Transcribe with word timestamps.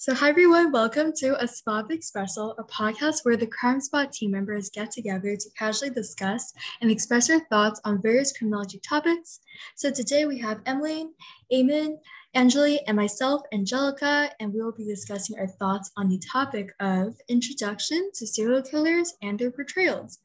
So, 0.00 0.14
hi 0.14 0.28
everyone, 0.28 0.70
welcome 0.70 1.12
to 1.16 1.42
A 1.42 1.48
Spot 1.48 1.90
Espresso, 1.90 2.54
a 2.56 2.62
podcast 2.62 3.24
where 3.24 3.36
the 3.36 3.48
Crime 3.48 3.80
Spot 3.80 4.12
team 4.12 4.30
members 4.30 4.70
get 4.70 4.92
together 4.92 5.34
to 5.34 5.50
casually 5.58 5.90
discuss 5.90 6.54
and 6.80 6.88
express 6.88 7.26
their 7.26 7.40
thoughts 7.50 7.80
on 7.84 8.00
various 8.00 8.30
criminology 8.30 8.80
topics. 8.88 9.40
So, 9.74 9.90
today 9.90 10.24
we 10.24 10.38
have 10.38 10.60
Emily, 10.66 11.08
Aiman, 11.52 11.96
Anjali, 12.36 12.78
and 12.86 12.96
myself, 12.96 13.42
Angelica, 13.52 14.30
and 14.38 14.54
we 14.54 14.62
will 14.62 14.70
be 14.70 14.84
discussing 14.84 15.36
our 15.36 15.48
thoughts 15.48 15.90
on 15.96 16.08
the 16.08 16.20
topic 16.20 16.72
of 16.78 17.16
introduction 17.28 18.12
to 18.14 18.24
serial 18.24 18.62
killers 18.62 19.14
and 19.20 19.36
their 19.36 19.50
portrayals. 19.50 20.20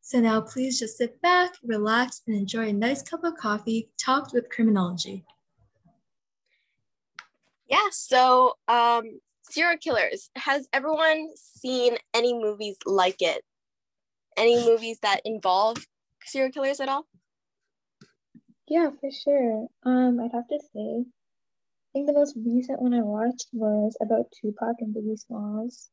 So, 0.00 0.18
now 0.18 0.40
please 0.40 0.80
just 0.80 0.98
sit 0.98 1.22
back, 1.22 1.52
relax, 1.62 2.22
and 2.26 2.34
enjoy 2.34 2.70
a 2.70 2.72
nice 2.72 3.00
cup 3.00 3.22
of 3.22 3.36
coffee 3.36 3.90
topped 3.96 4.32
with 4.32 4.50
criminology. 4.50 5.24
Yeah, 7.74 7.88
so 7.90 8.54
um 8.68 9.18
serial 9.50 9.78
killers. 9.78 10.30
Has 10.36 10.68
everyone 10.72 11.30
seen 11.34 11.96
any 12.14 12.32
movies 12.32 12.76
like 12.86 13.20
it? 13.20 13.42
Any 14.36 14.64
movies 14.64 15.00
that 15.02 15.20
involve 15.24 15.84
serial 16.24 16.52
killers 16.52 16.78
at 16.78 16.88
all? 16.88 17.06
Yeah, 18.68 18.90
for 19.00 19.10
sure. 19.10 19.66
Um, 19.84 20.20
I'd 20.20 20.32
have 20.32 20.48
to 20.48 20.58
say, 20.72 21.04
I 21.04 21.90
think 21.92 22.06
the 22.06 22.12
most 22.12 22.36
recent 22.36 22.80
one 22.80 22.94
I 22.94 23.02
watched 23.02 23.48
was 23.52 23.96
about 24.00 24.32
Tupac 24.40 24.76
and 24.78 24.94
Biggie 24.94 25.18
Smalls. 25.18 25.90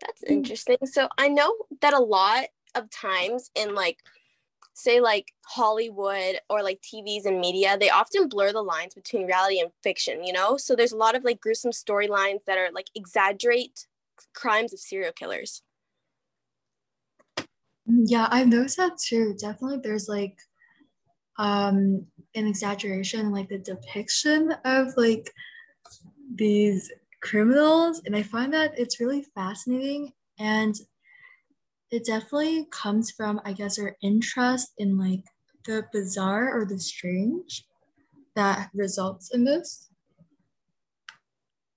That's 0.00 0.22
interesting. 0.24 0.78
So 0.86 1.08
I 1.18 1.28
know 1.28 1.54
that 1.82 1.92
a 1.92 2.00
lot 2.00 2.46
of 2.74 2.90
times 2.90 3.50
in 3.54 3.74
like 3.74 3.98
say 4.74 5.00
like 5.00 5.32
Hollywood 5.46 6.40
or 6.50 6.62
like 6.62 6.82
TVs 6.82 7.24
and 7.24 7.40
media, 7.40 7.78
they 7.78 7.90
often 7.90 8.28
blur 8.28 8.52
the 8.52 8.62
lines 8.62 8.94
between 8.94 9.26
reality 9.26 9.60
and 9.60 9.70
fiction, 9.82 10.24
you 10.24 10.32
know? 10.32 10.56
So 10.56 10.76
there's 10.76 10.92
a 10.92 10.96
lot 10.96 11.16
of 11.16 11.24
like 11.24 11.40
gruesome 11.40 11.70
storylines 11.70 12.44
that 12.46 12.58
are 12.58 12.70
like 12.72 12.88
exaggerate 12.94 13.86
crimes 14.34 14.72
of 14.72 14.80
serial 14.80 15.12
killers. 15.12 15.62
Yeah, 17.86 18.28
I've 18.30 18.48
noticed 18.48 18.76
that 18.78 18.98
too. 18.98 19.34
Definitely 19.38 19.80
there's 19.82 20.08
like 20.08 20.36
um 21.36 22.06
an 22.36 22.46
exaggeration 22.46 23.32
like 23.32 23.48
the 23.48 23.58
depiction 23.58 24.54
of 24.64 24.88
like 24.96 25.32
these 26.34 26.92
criminals 27.22 28.02
and 28.06 28.14
I 28.14 28.22
find 28.22 28.52
that 28.54 28.78
it's 28.78 29.00
really 29.00 29.24
fascinating 29.34 30.12
and 30.38 30.74
it 31.94 32.04
definitely 32.04 32.66
comes 32.72 33.12
from, 33.12 33.40
I 33.44 33.52
guess, 33.52 33.78
our 33.78 33.96
interest 34.02 34.72
in 34.78 34.98
like 34.98 35.22
the 35.64 35.84
bizarre 35.92 36.52
or 36.52 36.66
the 36.66 36.78
strange 36.78 37.64
that 38.34 38.70
results 38.74 39.32
in 39.32 39.44
this. 39.44 39.88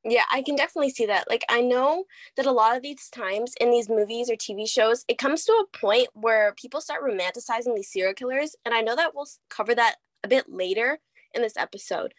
Yeah, 0.04 0.24
I 0.32 0.42
can 0.42 0.56
definitely 0.56 0.90
see 0.90 1.06
that. 1.06 1.30
Like, 1.30 1.44
I 1.50 1.62
know 1.62 2.06
that 2.36 2.46
a 2.46 2.52
lot 2.52 2.76
of 2.76 2.82
these 2.82 3.10
times 3.10 3.54
in 3.60 3.70
these 3.70 3.90
movies 3.90 4.30
or 4.30 4.36
TV 4.36 4.68
shows, 4.68 5.04
it 5.08 5.18
comes 5.18 5.44
to 5.46 5.52
a 5.52 5.78
point 5.78 6.08
where 6.14 6.56
people 6.56 6.82
start 6.82 7.04
romanticizing 7.04 7.76
these 7.76 7.92
serial 7.92 8.14
killers. 8.14 8.56
And 8.66 8.74
I 8.74 8.82
know 8.82 8.96
that 8.96 9.14
we'll 9.14 9.28
cover 9.50 9.76
that 9.76 9.98
a 10.24 10.28
bit 10.28 10.46
later 10.50 11.00
in 11.34 11.42
this 11.42 11.58
episode. 11.58 12.14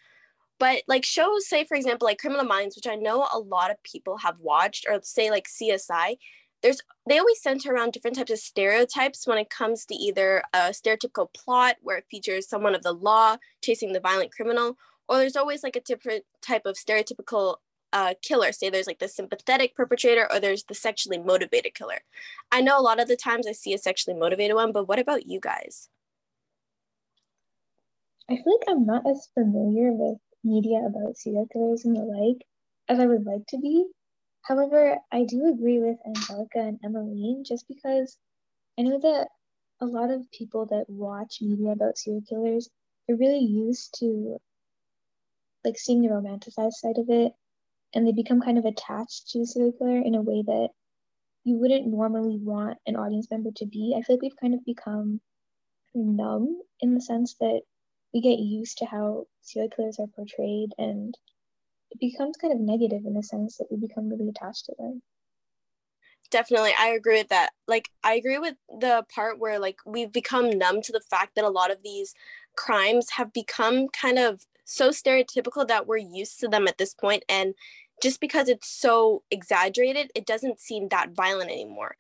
But 0.61 0.83
like 0.87 1.05
shows, 1.05 1.49
say, 1.49 1.65
for 1.65 1.77
example, 1.77 2.07
like 2.07 2.19
Criminal 2.19 2.45
Minds, 2.45 2.77
which 2.77 2.87
I 2.87 2.95
know 2.95 3.27
a 3.33 3.39
lot 3.39 3.71
of 3.71 3.83
people 3.83 4.19
have 4.19 4.41
watched, 4.41 4.87
or 4.89 5.01
say 5.03 5.31
like 5.31 5.49
CSI, 5.49 6.19
there's 6.63 6.81
they 7.09 7.19
always 7.19 7.41
center 7.41 7.73
around 7.73 7.93
different 7.93 8.17
types 8.17 8.33
of 8.33 8.39
stereotypes 8.39 9.27
when 9.27 9.39
it 9.39 9.51
comes 9.51 9.85
to 9.87 9.95
either 9.95 10.43
a 10.53 10.71
stereotypical 10.71 11.33
plot 11.33 11.77
where 11.81 11.99
it 11.99 12.07
features 12.11 12.49
someone 12.49 12.75
of 12.75 12.83
the 12.83 12.93
law 12.93 13.37
chasing 13.63 13.93
the 13.93 14.01
violent 14.01 14.33
criminal 14.33 14.77
or 15.09 15.19
there's 15.19 15.37
always 15.37 15.63
like 15.63 15.77
a 15.77 15.81
different 15.81 16.25
type 16.43 16.63
of 16.67 16.77
stereotypical 16.77 17.57
uh, 17.93 18.15
killer. 18.23 18.53
Say 18.53 18.69
there's 18.69 18.87
like 18.87 18.99
the 18.99 19.09
sympathetic 19.09 19.75
perpetrator 19.75 20.31
or 20.31 20.41
there's 20.41 20.65
the 20.65 20.75
sexually 20.75 21.19
motivated 21.19 21.75
killer. 21.75 22.01
I 22.53 22.61
know 22.61 22.79
a 22.79 22.83
lot 22.83 23.01
of 23.01 23.09
the 23.09 23.17
times 23.17 23.47
i 23.47 23.53
see 23.53 23.73
a 23.73 23.79
sexually 23.79 24.19
motivated 24.19 24.55
one 24.55 24.73
but 24.73 24.89
what 24.89 24.99
about 24.99 25.27
you 25.27 25.41
guys? 25.41 25.89
I 28.31 28.37
feel 28.37 28.59
like 28.61 28.69
i'm 28.69 28.85
not 28.85 29.09
as 29.09 29.29
familiar 29.33 29.93
with 29.93 30.19
media 30.45 30.81
about 30.87 31.17
serial 31.17 31.49
killers 31.53 31.85
and 31.85 31.97
the 31.97 32.01
like 32.01 32.47
as 32.89 33.01
i 33.01 33.07
would 33.07 33.25
like 33.25 33.47
to 33.49 33.59
be 33.59 33.87
However, 34.43 34.99
I 35.13 35.25
do 35.25 35.47
agree 35.47 35.79
with 35.79 35.99
Angelica 36.07 36.61
and 36.61 36.81
Emmaline 36.85 37.45
just 37.45 37.67
because 37.69 38.19
I 38.79 38.83
know 38.83 38.99
that 38.99 39.29
a 39.81 39.87
lot 39.87 40.11
of 40.11 40.31
people 40.31 40.67
that 40.67 40.89
watch 40.89 41.39
media 41.41 41.73
about 41.73 41.99
serial 41.99 42.23
killers 42.23 42.69
are 43.09 43.17
really 43.17 43.45
used 43.45 43.95
to 44.01 44.39
like 45.65 45.79
seeing 45.79 46.03
the 46.03 46.09
romanticized 46.09 46.75
side 46.75 46.99
of 46.99 47.11
it 47.11 47.33
and 47.95 48.07
they 48.07 48.13
become 48.13 48.41
kind 48.41 48.59
of 48.59 48.65
attached 48.65 49.29
to 49.29 49.41
the 49.41 49.47
serial 49.47 49.73
killer 49.73 50.01
in 50.01 50.15
a 50.15 50.23
way 50.23 50.43
that 50.43 50.69
you 51.45 51.57
wouldn't 51.57 51.87
normally 51.87 52.39
want 52.39 52.79
an 52.87 52.97
audience 52.97 53.31
member 53.31 53.51
to 53.57 53.67
be. 53.67 53.95
I 53.97 54.03
feel 54.03 54.17
like 54.17 54.23
we've 54.23 54.37
kind 54.41 54.55
of 54.55 54.65
become 54.65 55.21
numb 55.95 56.61
in 56.81 56.95
the 56.95 57.01
sense 57.01 57.35
that 57.41 57.63
we 58.13 58.21
get 58.21 58.39
used 58.39 58.79
to 58.79 58.87
how 58.87 59.27
serial 59.43 59.71
killers 59.71 59.99
are 59.99 60.07
portrayed 60.07 60.73
and 60.79 61.17
it 61.91 62.01
becomes 62.01 62.37
kind 62.37 62.53
of 62.53 62.61
negative 62.61 63.03
in 63.07 63.15
the 63.15 63.23
sense 63.23 63.57
that 63.57 63.67
we 63.71 63.77
become 63.77 64.09
really 64.09 64.29
attached 64.29 64.67
to 64.67 64.75
them. 64.79 65.03
Definitely 66.31 66.73
i 66.79 66.89
agree 66.89 67.19
with 67.19 67.29
that. 67.29 67.51
Like 67.67 67.89
i 68.05 68.15
agree 68.15 68.39
with 68.39 68.55
the 68.69 69.05
part 69.15 69.39
where 69.39 69.59
like 69.59 69.79
we've 69.87 70.13
become 70.13 70.51
numb 70.51 70.83
to 70.83 70.93
the 70.93 71.01
fact 71.01 71.35
that 71.35 71.45
a 71.45 71.51
lot 71.51 71.71
of 71.71 71.83
these 71.83 72.15
crimes 72.57 73.11
have 73.13 73.33
become 73.33 73.89
kind 73.89 74.19
of 74.19 74.47
so 74.65 74.91
stereotypical 74.91 75.67
that 75.67 75.87
we're 75.87 75.97
used 75.97 76.39
to 76.41 76.49
them 76.49 76.69
at 76.69 76.77
this 76.77 76.93
point 76.93 77.25
and 77.29 77.55
just 78.03 78.21
because 78.21 78.49
it's 78.49 78.69
so 78.69 79.23
exaggerated 79.31 80.11
it 80.15 80.27
doesn't 80.27 80.61
seem 80.61 80.89
that 80.89 81.13
violent 81.13 81.51
anymore. 81.51 81.97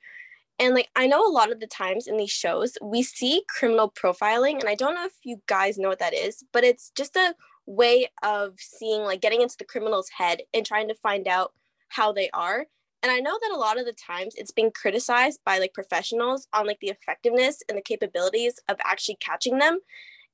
And 0.58 0.74
like 0.74 0.88
i 0.94 1.06
know 1.06 1.26
a 1.26 1.32
lot 1.32 1.50
of 1.50 1.60
the 1.60 1.66
times 1.66 2.06
in 2.06 2.18
these 2.18 2.30
shows 2.30 2.76
we 2.82 3.02
see 3.02 3.44
criminal 3.48 3.90
profiling 3.90 4.60
and 4.60 4.68
i 4.68 4.74
don't 4.74 4.94
know 4.94 5.06
if 5.06 5.14
you 5.24 5.40
guys 5.46 5.78
know 5.78 5.88
what 5.88 6.00
that 6.00 6.12
is 6.12 6.44
but 6.52 6.64
it's 6.64 6.90
just 6.94 7.16
a 7.16 7.34
way 7.68 8.08
of 8.22 8.54
seeing 8.58 9.02
like 9.02 9.20
getting 9.20 9.42
into 9.42 9.56
the 9.58 9.64
criminal's 9.64 10.08
head 10.08 10.40
and 10.54 10.64
trying 10.64 10.88
to 10.88 10.94
find 10.94 11.28
out 11.28 11.52
how 11.90 12.12
they 12.12 12.30
are. 12.30 12.66
And 13.02 13.12
i 13.12 13.20
know 13.20 13.38
that 13.40 13.54
a 13.54 13.58
lot 13.58 13.78
of 13.78 13.84
the 13.84 13.92
times 13.92 14.34
it's 14.36 14.50
being 14.50 14.72
criticized 14.72 15.40
by 15.44 15.58
like 15.58 15.74
professionals 15.74 16.48
on 16.52 16.66
like 16.66 16.80
the 16.80 16.88
effectiveness 16.88 17.62
and 17.68 17.76
the 17.76 17.82
capabilities 17.82 18.58
of 18.68 18.78
actually 18.82 19.18
catching 19.20 19.58
them. 19.58 19.80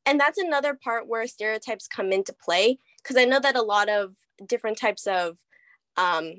And 0.07 0.21
that's 0.21 0.39
another 0.39 0.75
part 0.75 1.09
where 1.09 1.27
stereotypes 1.27 1.89
come 1.89 2.13
into 2.13 2.33
play 2.33 2.79
because 3.03 3.17
i 3.17 3.25
know 3.25 3.41
that 3.41 3.57
a 3.57 3.63
lot 3.63 3.89
of 3.89 4.15
different 4.47 4.79
types 4.79 5.07
of 5.07 5.39
um, 5.97 6.35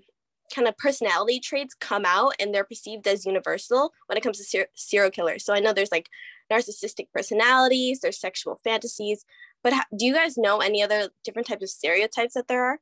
kind 0.53 0.67
of 0.67 0.77
personality 0.77 1.39
traits 1.39 1.73
come 1.73 2.03
out 2.05 2.33
and 2.39 2.53
they're 2.53 2.63
perceived 2.63 3.07
as 3.07 3.25
universal 3.25 3.91
when 4.07 4.17
it 4.17 4.21
comes 4.21 4.37
to 4.37 4.43
ser- 4.43 4.67
serial 4.75 5.11
killers. 5.11 5.43
So 5.43 5.53
i 5.53 5.59
know 5.59 5.73
there's 5.73 5.91
like 5.91 6.09
narcissistic 6.49 7.07
personalities 7.13 7.99
there's 7.99 8.19
sexual 8.19 8.59
fantasies 8.63 9.25
but 9.65 9.73
do 9.97 10.05
you 10.05 10.13
guys 10.13 10.37
know 10.37 10.59
any 10.59 10.83
other 10.83 11.09
different 11.23 11.47
types 11.47 11.63
of 11.63 11.69
stereotypes 11.69 12.35
that 12.35 12.47
there 12.47 12.63
are? 12.63 12.79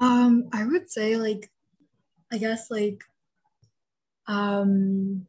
Um, 0.00 0.48
I 0.52 0.64
would 0.64 0.90
say 0.90 1.16
like, 1.16 1.48
I 2.32 2.38
guess 2.38 2.72
like, 2.72 3.04
um, 4.26 5.28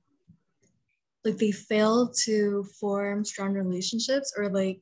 like 1.24 1.38
they 1.38 1.52
fail 1.52 2.12
to 2.24 2.66
form 2.80 3.24
strong 3.24 3.54
relationships 3.54 4.34
or 4.36 4.50
like 4.50 4.82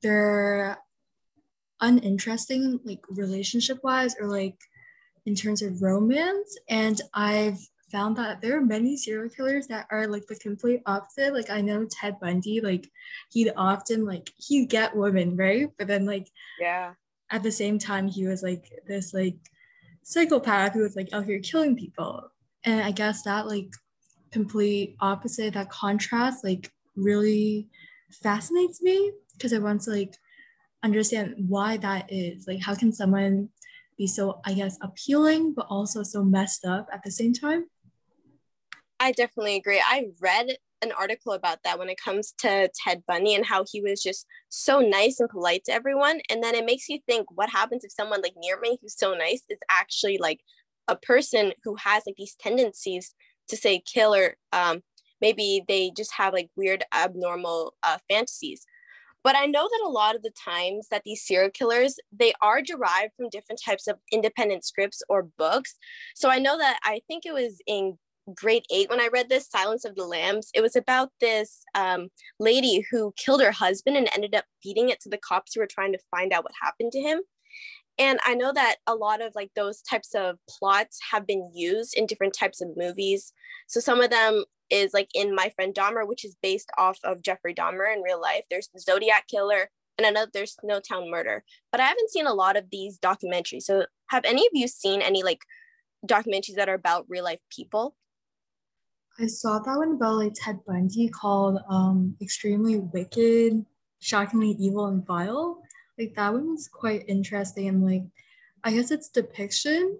they're 0.00 0.78
uninteresting 1.80 2.78
like 2.84 3.00
relationship 3.08 3.80
wise 3.82 4.14
or 4.20 4.28
like 4.28 4.58
in 5.26 5.34
terms 5.34 5.62
of 5.62 5.80
romance 5.80 6.56
and 6.68 7.00
i've 7.14 7.58
found 7.90 8.16
that 8.16 8.40
there 8.40 8.56
are 8.56 8.62
many 8.62 8.96
serial 8.96 9.28
killers 9.28 9.66
that 9.68 9.86
are 9.90 10.06
like 10.06 10.26
the 10.26 10.36
complete 10.36 10.82
opposite. 10.86 11.34
Like 11.34 11.50
I 11.50 11.60
know 11.60 11.86
Ted 11.90 12.18
Bundy, 12.20 12.60
like 12.60 12.90
he'd 13.30 13.52
often 13.56 14.04
like 14.04 14.30
he'd 14.36 14.68
get 14.68 14.96
women, 14.96 15.36
right? 15.36 15.68
But 15.78 15.88
then 15.88 16.06
like 16.06 16.28
yeah, 16.58 16.94
at 17.30 17.42
the 17.42 17.52
same 17.52 17.78
time 17.78 18.08
he 18.08 18.26
was 18.26 18.42
like 18.42 18.70
this 18.86 19.14
like 19.14 19.36
psychopath 20.02 20.72
who 20.72 20.82
was 20.82 20.96
like 20.96 21.12
out 21.12 21.24
here 21.24 21.40
killing 21.40 21.76
people. 21.76 22.30
And 22.64 22.80
I 22.82 22.90
guess 22.90 23.22
that 23.22 23.46
like 23.46 23.72
complete 24.30 24.96
opposite, 25.00 25.54
that 25.54 25.70
contrast 25.70 26.44
like 26.44 26.72
really 26.96 27.68
fascinates 28.10 28.82
me 28.82 29.12
because 29.34 29.52
I 29.52 29.58
want 29.58 29.82
to 29.82 29.90
like 29.90 30.14
understand 30.82 31.34
why 31.48 31.76
that 31.78 32.12
is. 32.12 32.46
Like 32.46 32.60
how 32.60 32.74
can 32.74 32.92
someone 32.92 33.48
be 33.96 34.06
so 34.06 34.40
I 34.44 34.54
guess 34.54 34.78
appealing 34.80 35.54
but 35.54 35.66
also 35.68 36.02
so 36.02 36.24
messed 36.24 36.64
up 36.64 36.88
at 36.92 37.02
the 37.02 37.10
same 37.10 37.32
time? 37.32 37.66
I 39.00 39.12
definitely 39.12 39.56
agree. 39.56 39.82
I 39.84 40.08
read 40.20 40.56
an 40.82 40.92
article 40.92 41.32
about 41.32 41.62
that 41.64 41.78
when 41.78 41.88
it 41.88 41.98
comes 42.02 42.32
to 42.38 42.70
Ted 42.74 43.02
Bundy 43.08 43.34
and 43.34 43.46
how 43.46 43.64
he 43.70 43.80
was 43.80 44.02
just 44.02 44.26
so 44.50 44.80
nice 44.80 45.20
and 45.20 45.28
polite 45.28 45.64
to 45.64 45.72
everyone. 45.72 46.20
And 46.28 46.42
then 46.42 46.54
it 46.54 46.66
makes 46.66 46.88
you 46.88 46.98
think 47.06 47.26
what 47.30 47.48
happens 47.50 47.82
if 47.82 47.92
someone 47.92 48.20
like 48.22 48.34
near 48.36 48.60
me 48.60 48.78
who's 48.80 48.98
so 48.98 49.14
nice 49.14 49.42
is 49.48 49.58
actually 49.70 50.18
like 50.18 50.40
a 50.86 50.96
person 50.96 51.52
who 51.64 51.76
has 51.76 52.02
like 52.06 52.16
these 52.16 52.36
tendencies 52.38 53.14
to 53.48 53.56
say 53.56 53.82
kill 53.90 54.14
or 54.14 54.36
um, 54.52 54.82
maybe 55.20 55.64
they 55.66 55.92
just 55.96 56.12
have 56.14 56.34
like 56.34 56.50
weird 56.54 56.84
abnormal 56.94 57.74
uh, 57.82 57.98
fantasies. 58.08 58.64
but 59.22 59.36
i 59.36 59.44
know 59.44 59.68
that 59.70 59.86
a 59.86 59.88
lot 59.88 60.16
of 60.16 60.22
the 60.22 60.32
times 60.44 60.86
that 60.90 61.02
these 61.04 61.26
serial 61.26 61.50
killers 61.50 61.96
they 62.12 62.32
are 62.40 62.62
derived 62.62 63.12
from 63.16 63.28
different 63.28 63.60
types 63.64 63.86
of 63.86 63.98
independent 64.12 64.64
scripts 64.64 65.02
or 65.08 65.28
books 65.36 65.74
so 66.14 66.30
i 66.30 66.38
know 66.38 66.56
that 66.56 66.78
i 66.84 67.00
think 67.08 67.26
it 67.26 67.34
was 67.34 67.60
in 67.66 67.98
grade 68.34 68.64
eight 68.70 68.88
when 68.90 69.00
i 69.00 69.08
read 69.12 69.28
this 69.28 69.48
silence 69.48 69.84
of 69.84 69.94
the 69.94 70.04
lambs 70.04 70.50
it 70.54 70.60
was 70.60 70.76
about 70.76 71.10
this 71.20 71.62
um, 71.74 72.08
lady 72.38 72.84
who 72.90 73.12
killed 73.16 73.42
her 73.42 73.52
husband 73.52 73.96
and 73.96 74.08
ended 74.14 74.34
up 74.34 74.44
feeding 74.62 74.88
it 74.88 75.00
to 75.00 75.08
the 75.08 75.18
cops 75.18 75.54
who 75.54 75.60
were 75.60 75.66
trying 75.66 75.92
to 75.92 75.98
find 76.10 76.32
out 76.32 76.44
what 76.44 76.52
happened 76.60 76.92
to 76.92 77.00
him 77.00 77.20
and 77.98 78.18
i 78.24 78.34
know 78.34 78.52
that 78.52 78.76
a 78.86 78.94
lot 78.94 79.20
of 79.20 79.32
like 79.34 79.50
those 79.54 79.82
types 79.82 80.14
of 80.14 80.36
plots 80.48 80.98
have 81.12 81.26
been 81.26 81.50
used 81.54 81.96
in 81.96 82.06
different 82.06 82.34
types 82.34 82.60
of 82.60 82.68
movies 82.76 83.32
so 83.66 83.80
some 83.80 84.00
of 84.00 84.10
them 84.10 84.44
is 84.70 84.94
like 84.94 85.10
in 85.14 85.34
My 85.34 85.50
Friend 85.50 85.74
Dahmer, 85.74 86.06
which 86.06 86.24
is 86.24 86.36
based 86.42 86.70
off 86.78 86.98
of 87.04 87.22
Jeffrey 87.22 87.54
Dahmer 87.54 87.92
in 87.94 88.02
real 88.02 88.20
life. 88.20 88.44
There's 88.48 88.68
the 88.72 88.80
Zodiac 88.80 89.26
Killer, 89.28 89.68
and 89.98 90.06
another 90.06 90.30
there's 90.32 90.56
Snowtown 90.64 91.10
Murder. 91.10 91.44
But 91.72 91.80
I 91.80 91.84
haven't 91.84 92.10
seen 92.10 92.26
a 92.26 92.34
lot 92.34 92.56
of 92.56 92.70
these 92.70 92.98
documentaries. 92.98 93.62
So 93.62 93.86
have 94.08 94.24
any 94.24 94.42
of 94.42 94.52
you 94.52 94.68
seen 94.68 95.02
any 95.02 95.22
like 95.22 95.40
documentaries 96.06 96.56
that 96.56 96.68
are 96.68 96.74
about 96.74 97.06
real 97.08 97.24
life 97.24 97.40
people? 97.54 97.96
I 99.20 99.26
saw 99.26 99.58
that 99.58 99.76
one 99.76 99.92
about 99.92 100.16
like 100.16 100.32
Ted 100.34 100.60
Bundy 100.66 101.08
called 101.08 101.60
um 101.68 102.16
Extremely 102.20 102.78
Wicked, 102.78 103.64
Shockingly 104.00 104.56
Evil 104.58 104.86
and 104.86 105.06
Vile. 105.06 105.62
Like 105.98 106.14
that 106.14 106.32
one 106.32 106.50
was 106.52 106.68
quite 106.68 107.04
interesting 107.08 107.68
and 107.68 107.84
like 107.84 108.02
I 108.64 108.72
guess 108.72 108.90
it's 108.90 109.08
depiction 109.08 109.98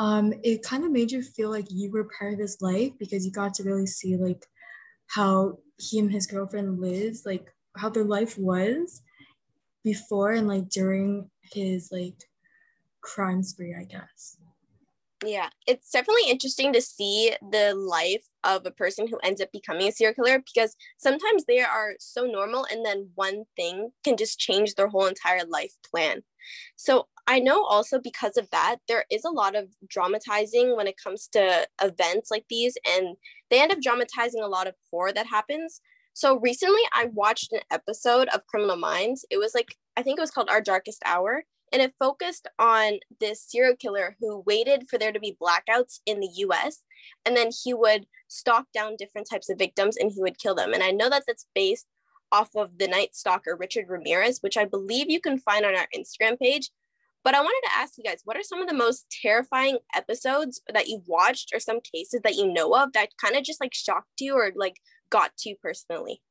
um, 0.00 0.32
it 0.42 0.62
kind 0.62 0.82
of 0.84 0.90
made 0.90 1.10
you 1.10 1.22
feel 1.22 1.50
like 1.50 1.66
you 1.68 1.90
were 1.90 2.08
part 2.18 2.32
of 2.32 2.38
his 2.38 2.62
life 2.62 2.92
because 2.98 3.26
you 3.26 3.30
got 3.30 3.52
to 3.54 3.62
really 3.62 3.86
see 3.86 4.16
like 4.16 4.46
how 5.08 5.58
he 5.78 5.98
and 5.98 6.10
his 6.10 6.26
girlfriend 6.26 6.80
Liz, 6.80 7.24
like 7.26 7.52
how 7.76 7.90
their 7.90 8.04
life 8.04 8.38
was 8.38 9.02
before 9.84 10.32
and 10.32 10.48
like 10.48 10.70
during 10.70 11.30
his 11.42 11.90
like 11.92 12.24
crime 13.02 13.42
spree, 13.42 13.74
I 13.78 13.84
guess. 13.84 14.38
Yeah, 15.24 15.50
it's 15.66 15.90
definitely 15.90 16.30
interesting 16.30 16.72
to 16.72 16.80
see 16.80 17.32
the 17.50 17.74
life 17.74 18.24
of 18.42 18.64
a 18.64 18.70
person 18.70 19.06
who 19.06 19.18
ends 19.22 19.42
up 19.42 19.52
becoming 19.52 19.86
a 19.86 19.92
serial 19.92 20.14
killer 20.14 20.38
because 20.38 20.74
sometimes 20.96 21.44
they 21.44 21.60
are 21.60 21.92
so 21.98 22.24
normal 22.24 22.66
and 22.72 22.86
then 22.86 23.10
one 23.16 23.44
thing 23.54 23.90
can 24.02 24.16
just 24.16 24.38
change 24.38 24.74
their 24.74 24.88
whole 24.88 25.04
entire 25.04 25.44
life 25.46 25.74
plan. 25.90 26.22
So 26.76 27.08
I 27.26 27.38
know 27.38 27.62
also 27.64 28.00
because 28.00 28.38
of 28.38 28.48
that, 28.50 28.76
there 28.88 29.04
is 29.10 29.24
a 29.24 29.30
lot 29.30 29.54
of 29.54 29.68
dramatizing 29.86 30.74
when 30.74 30.86
it 30.86 30.96
comes 31.02 31.28
to 31.32 31.66
events 31.82 32.30
like 32.30 32.46
these, 32.48 32.78
and 32.88 33.16
they 33.50 33.60
end 33.60 33.72
up 33.72 33.82
dramatizing 33.82 34.40
a 34.42 34.48
lot 34.48 34.66
of 34.66 34.74
horror 34.90 35.12
that 35.12 35.26
happens. 35.26 35.82
So 36.14 36.38
recently, 36.38 36.80
I 36.94 37.10
watched 37.12 37.52
an 37.52 37.60
episode 37.70 38.28
of 38.28 38.46
Criminal 38.46 38.76
Minds. 38.76 39.26
It 39.30 39.36
was 39.36 39.54
like, 39.54 39.76
I 39.98 40.02
think 40.02 40.18
it 40.18 40.22
was 40.22 40.30
called 40.30 40.48
Our 40.48 40.62
Darkest 40.62 41.02
Hour, 41.04 41.44
and 41.72 41.82
it 41.82 41.94
focused 41.98 42.48
on 42.58 42.98
this 43.20 43.42
serial 43.42 43.76
killer 43.76 44.16
who 44.20 44.42
waited 44.46 44.88
for 44.88 44.98
there 44.98 45.12
to 45.12 45.20
be 45.20 45.36
blackouts 45.40 46.00
in 46.06 46.20
the 46.20 46.30
US, 46.34 46.82
and 47.24 47.36
then 47.36 47.50
he 47.64 47.74
would 47.74 48.06
stalk 48.28 48.66
down 48.72 48.96
different 48.96 49.28
types 49.30 49.48
of 49.48 49.58
victims 49.58 49.96
and 49.96 50.10
he 50.12 50.20
would 50.20 50.38
kill 50.38 50.54
them. 50.54 50.72
And 50.72 50.82
I 50.82 50.90
know 50.90 51.10
that 51.10 51.24
that's 51.26 51.46
based 51.54 51.86
off 52.32 52.50
of 52.54 52.78
the 52.78 52.88
Night 52.88 53.14
Stalker 53.14 53.56
Richard 53.56 53.86
Ramirez, 53.88 54.38
which 54.40 54.56
I 54.56 54.64
believe 54.64 55.10
you 55.10 55.20
can 55.20 55.38
find 55.38 55.64
on 55.64 55.76
our 55.76 55.88
Instagram 55.96 56.38
page. 56.38 56.70
But 57.22 57.34
I 57.34 57.40
wanted 57.40 57.68
to 57.68 57.76
ask 57.76 57.98
you 57.98 58.04
guys, 58.04 58.22
what 58.24 58.36
are 58.36 58.42
some 58.42 58.62
of 58.62 58.68
the 58.68 58.74
most 58.74 59.04
terrifying 59.22 59.78
episodes 59.94 60.62
that 60.72 60.88
you've 60.88 61.06
watched 61.06 61.50
or 61.52 61.60
some 61.60 61.80
cases 61.80 62.20
that 62.24 62.36
you 62.36 62.50
know 62.50 62.72
of 62.74 62.92
that 62.94 63.10
kind 63.22 63.36
of 63.36 63.44
just 63.44 63.60
like 63.60 63.74
shocked 63.74 64.20
you 64.20 64.34
or 64.34 64.52
like 64.56 64.76
got 65.10 65.36
to 65.38 65.50
you 65.50 65.56
personally? 65.60 66.22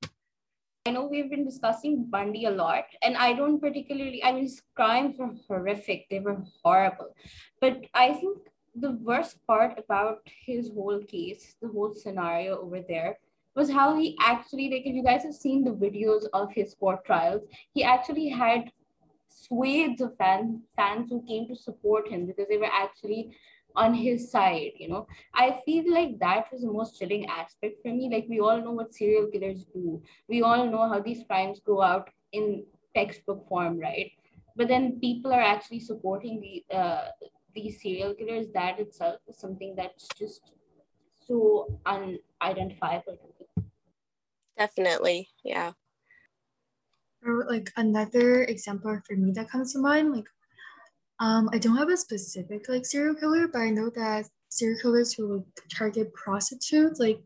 I 0.86 0.92
know 0.92 1.06
we've 1.06 1.30
been 1.30 1.46
discussing 1.46 2.06
Bundy 2.06 2.46
a 2.46 2.52
lot, 2.52 2.86
and 3.02 3.18
I 3.18 3.34
don't 3.34 3.60
particularly, 3.60 4.24
I 4.24 4.32
mean, 4.32 4.44
his 4.44 4.62
crimes 4.76 5.18
were 5.18 5.32
horrific, 5.48 6.08
they 6.10 6.20
were 6.20 6.42
horrible. 6.64 7.14
But 7.60 7.86
I 7.94 8.14
think 8.14 8.38
the 8.74 8.92
worst 8.92 9.38
part 9.46 9.78
about 9.78 10.20
his 10.46 10.72
whole 10.74 11.04
case, 11.04 11.56
the 11.62 11.68
whole 11.68 11.94
scenario 11.94 12.60
over 12.62 12.82
there, 12.82 13.20
was 13.56 13.70
how 13.70 13.98
he 13.98 14.18
actually, 14.22 14.70
like, 14.70 14.86
if 14.86 14.96
you 14.96 15.04
guys 15.04 15.24
have 15.24 15.36
seen 15.36 15.66
the 15.66 15.72
videos 15.72 16.26
of 16.34 16.54
his 16.54 16.76
court 16.76 17.04
trials, 17.06 17.42
he 17.74 17.84
actually 17.84 18.30
had 18.30 18.72
swathes 19.28 20.02
of 20.02 20.16
fans, 20.18 20.62
fans 20.76 21.10
who 21.10 21.22
came 21.28 21.48
to 21.48 21.56
support 21.56 22.08
him 22.08 22.26
because 22.26 22.48
they 22.48 22.58
were 22.58 22.72
actually 22.72 23.36
on 23.84 23.94
his 23.94 24.32
side 24.32 24.72
you 24.78 24.88
know? 24.90 25.08
I 25.34 25.60
feel 25.66 25.92
like 25.94 26.20
that 26.20 26.52
was 26.52 26.62
the 26.62 26.72
most 26.72 27.00
chilling 27.00 27.26
aspect 27.28 27.82
for 27.82 27.90
me. 27.90 28.10
Like 28.12 28.28
we 28.30 28.40
all 28.40 28.62
know 28.62 28.72
what 28.72 28.94
serial 28.94 29.28
killers 29.28 29.66
do. 29.74 30.02
We 30.28 30.42
all 30.42 30.66
know 30.66 30.88
how 30.90 31.00
these 31.00 31.24
crimes 31.28 31.60
go 31.66 31.82
out 31.82 32.10
in 32.32 32.64
textbook 32.96 33.48
form 33.48 33.80
right? 33.80 34.12
But 34.56 34.68
then 34.68 35.00
people 35.00 35.32
are 35.34 35.48
actually 35.54 35.80
supporting 35.80 36.42
the 36.42 36.76
uh, 36.76 37.08
these 37.56 37.82
serial 37.82 38.14
killers. 38.14 38.48
That 38.54 38.80
itself 38.80 39.22
is 39.28 39.40
something 39.40 39.76
that's 39.76 40.08
just 40.18 40.52
so 41.28 41.80
unidentifiable 41.86 43.18
definitely 44.60 45.30
yeah. 45.44 45.72
Or 47.26 47.46
like 47.50 47.72
another 47.76 48.44
example 48.44 49.00
for 49.06 49.16
me 49.16 49.32
that 49.34 49.50
comes 49.50 49.74
to 49.74 49.80
mind, 49.80 50.14
like 50.16 50.28
um, 51.20 51.50
I 51.54 51.58
don't 51.58 51.78
have 51.78 51.90
a 51.90 51.98
specific 51.98 52.70
like 52.70 52.86
serial 52.86 53.16
killer, 53.16 53.48
but 53.48 53.60
I 53.60 53.70
know 53.70 53.90
that 53.96 54.28
serial 54.50 54.80
killers 54.82 55.14
who 55.14 55.38
like, 55.38 55.46
target 55.72 56.14
prostitutes, 56.14 57.00
like 57.00 57.22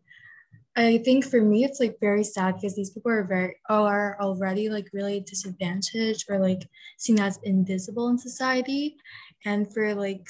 I 0.76 0.98
think 1.00 1.26
for 1.26 1.40
me 1.40 1.64
it's 1.64 1.80
like 1.80 2.00
very 2.00 2.24
sad 2.24 2.56
because 2.56 2.76
these 2.76 2.90
people 2.90 3.12
are 3.12 3.24
very 3.24 3.56
are 3.70 4.18
already 4.20 4.70
like 4.70 4.90
really 4.92 5.20
disadvantaged 5.20 6.26
or 6.30 6.40
like 6.40 6.68
seen 6.98 7.20
as 7.20 7.40
invisible 7.44 8.10
in 8.10 8.18
society, 8.18 8.98
and 9.46 9.72
for 9.72 9.94
like 9.94 10.26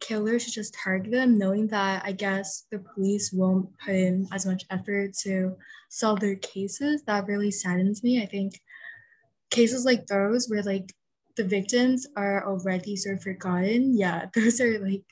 killers 0.00 0.46
to 0.46 0.50
just 0.50 0.74
target 0.74 1.12
them, 1.12 1.38
knowing 1.38 1.68
that 1.68 2.02
I 2.04 2.12
guess 2.12 2.66
the 2.70 2.78
police 2.78 3.32
won't 3.32 3.68
put 3.78 3.94
in 3.94 4.26
as 4.32 4.46
much 4.46 4.64
effort 4.70 5.12
to 5.22 5.56
solve 5.90 6.20
their 6.20 6.36
cases, 6.36 7.02
that 7.06 7.26
really 7.26 7.50
saddens 7.50 8.02
me. 8.02 8.22
I 8.22 8.26
think 8.26 8.60
cases 9.50 9.84
like 9.84 10.06
those 10.06 10.48
where 10.48 10.62
like 10.62 10.92
the 11.36 11.44
victims 11.44 12.06
are 12.16 12.46
already 12.46 12.96
sort 12.96 13.16
of 13.16 13.22
forgotten, 13.22 13.96
yeah, 13.96 14.26
those 14.34 14.60
are 14.60 14.78
like 14.78 15.04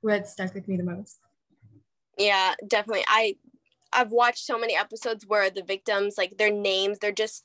what 0.00 0.28
stuck 0.28 0.54
with 0.54 0.68
me 0.68 0.76
the 0.76 0.84
most. 0.84 1.18
Yeah, 2.18 2.54
definitely. 2.66 3.04
I 3.08 3.36
I've 3.92 4.10
watched 4.10 4.44
so 4.44 4.58
many 4.58 4.74
episodes 4.74 5.26
where 5.26 5.50
the 5.50 5.62
victims 5.62 6.14
like 6.16 6.38
their 6.38 6.52
names, 6.52 6.98
they're 6.98 7.12
just 7.12 7.44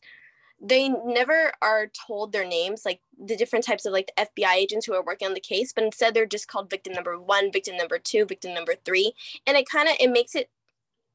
they 0.60 0.90
never 0.90 1.52
are 1.62 1.88
told 1.88 2.32
their 2.32 2.48
names, 2.48 2.82
like 2.84 3.02
the 3.24 3.38
different 3.38 3.64
types 3.64 3.86
of 3.86 3.94
like 3.94 4.12
the 4.18 4.26
FBI 4.26 4.56
agents 4.56 4.86
who 4.86 4.96
are 4.96 5.04
working 5.04 5.28
on 5.28 5.36
the 5.36 5.40
case, 5.40 5.72
but 5.72 5.84
instead 5.84 6.14
they're 6.14 6.26
just 6.26 6.48
called 6.48 6.70
victim 6.70 6.94
number 6.94 7.20
one, 7.20 7.52
victim 7.52 7.78
number 7.78 8.00
two, 8.00 8.26
victim 8.26 8.54
number 8.54 8.74
three. 8.84 9.14
And 9.46 9.56
it 9.56 9.70
kind 9.70 9.88
of 9.88 9.96
it 10.00 10.10
makes 10.10 10.36
it 10.36 10.50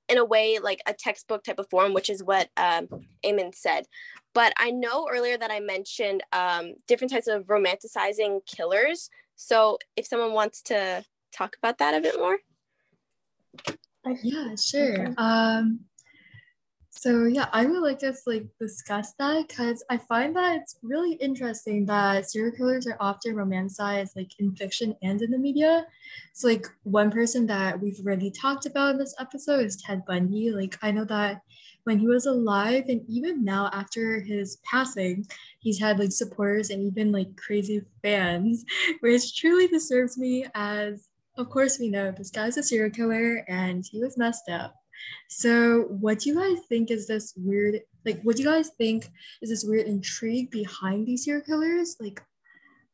in 0.08 0.18
a 0.18 0.24
way 0.24 0.58
like 0.58 0.80
a 0.86 0.92
textbook 0.92 1.44
type 1.44 1.58
of 1.58 1.68
form, 1.70 1.94
which 1.94 2.10
is 2.10 2.22
what 2.22 2.48
um, 2.56 2.88
Aiman 3.24 3.54
said. 3.54 3.86
But 4.34 4.52
I 4.58 4.70
know 4.70 5.08
earlier 5.10 5.36
that 5.38 5.50
I 5.50 5.60
mentioned 5.60 6.22
um, 6.32 6.74
different 6.86 7.12
types 7.12 7.26
of 7.28 7.44
romanticizing 7.44 8.40
killers. 8.46 9.10
So 9.36 9.78
if 9.96 10.06
someone 10.06 10.32
wants 10.32 10.62
to 10.62 11.04
talk 11.32 11.56
about 11.62 11.78
that 11.78 11.94
a 11.94 12.00
bit 12.00 12.18
more. 12.18 12.38
Yeah, 14.22 14.54
sure. 14.56 15.14
Um, 15.16 15.80
so 17.02 17.24
yeah, 17.24 17.48
I 17.52 17.66
would 17.66 17.82
like 17.82 17.98
to 17.98 18.14
like 18.28 18.46
discuss 18.60 19.12
that 19.18 19.48
because 19.48 19.82
I 19.90 19.98
find 19.98 20.36
that 20.36 20.58
it's 20.58 20.76
really 20.84 21.14
interesting 21.14 21.84
that 21.86 22.30
serial 22.30 22.54
killers 22.54 22.86
are 22.86 22.96
often 23.00 23.34
romanticized 23.34 24.14
like 24.14 24.30
in 24.38 24.54
fiction 24.54 24.94
and 25.02 25.20
in 25.20 25.32
the 25.32 25.38
media. 25.38 25.84
So 26.32 26.46
like 26.46 26.68
one 26.84 27.10
person 27.10 27.44
that 27.48 27.80
we've 27.80 27.98
already 27.98 28.30
talked 28.30 28.66
about 28.66 28.90
in 28.90 28.98
this 28.98 29.16
episode 29.18 29.64
is 29.64 29.82
Ted 29.82 30.04
Bundy. 30.06 30.52
Like 30.52 30.78
I 30.80 30.92
know 30.92 31.04
that 31.06 31.40
when 31.82 31.98
he 31.98 32.06
was 32.06 32.26
alive 32.26 32.84
and 32.86 33.00
even 33.08 33.44
now 33.44 33.68
after 33.72 34.20
his 34.20 34.58
passing, 34.62 35.26
he's 35.58 35.80
had 35.80 35.98
like 35.98 36.12
supporters 36.12 36.70
and 36.70 36.84
even 36.84 37.10
like 37.10 37.34
crazy 37.34 37.82
fans, 38.02 38.64
which 39.00 39.36
truly 39.36 39.66
disturbs 39.66 40.16
me 40.16 40.46
as 40.54 41.08
of 41.36 41.50
course 41.50 41.80
we 41.80 41.88
know 41.88 42.12
this 42.12 42.30
guy's 42.30 42.58
a 42.58 42.62
serial 42.62 42.90
killer 42.90 43.44
and 43.48 43.84
he 43.90 43.98
was 43.98 44.16
messed 44.16 44.48
up 44.48 44.81
so, 45.28 45.82
what 45.88 46.20
do 46.20 46.30
you 46.30 46.36
guys 46.36 46.64
think 46.68 46.90
is 46.90 47.06
this 47.06 47.32
weird? 47.36 47.80
Like, 48.04 48.20
what 48.22 48.36
do 48.36 48.42
you 48.42 48.48
guys 48.48 48.70
think 48.76 49.08
is 49.40 49.50
this 49.50 49.64
weird 49.64 49.86
intrigue 49.86 50.50
behind 50.50 51.06
these 51.06 51.24
serial 51.24 51.44
killers? 51.44 51.96
Like, 52.00 52.22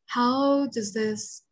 how 0.06 0.68
does 0.68 0.92
this, 0.94 1.42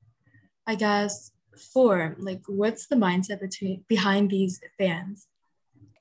I 0.66 0.74
guess, 0.74 1.32
form? 1.72 2.16
Like, 2.18 2.42
what's 2.46 2.86
the 2.86 2.96
mindset 2.96 3.40
between 3.40 3.84
behind 3.88 4.30
these 4.30 4.60
fans? 4.78 5.26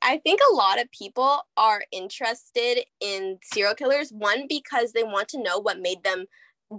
I 0.01 0.17
think 0.19 0.39
a 0.39 0.55
lot 0.55 0.79
of 0.79 0.91
people 0.91 1.41
are 1.57 1.81
interested 1.91 2.85
in 3.01 3.39
serial 3.43 3.73
killers. 3.73 4.11
One, 4.11 4.45
because 4.47 4.91
they 4.91 5.03
want 5.03 5.29
to 5.29 5.41
know 5.41 5.57
what 5.57 5.79
made 5.79 6.03
them 6.03 6.25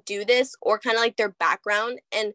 do 0.05 0.25
this 0.25 0.55
or 0.63 0.79
kind 0.79 0.97
of 0.97 1.01
like 1.01 1.17
their 1.17 1.31
background. 1.31 2.01
And 2.13 2.35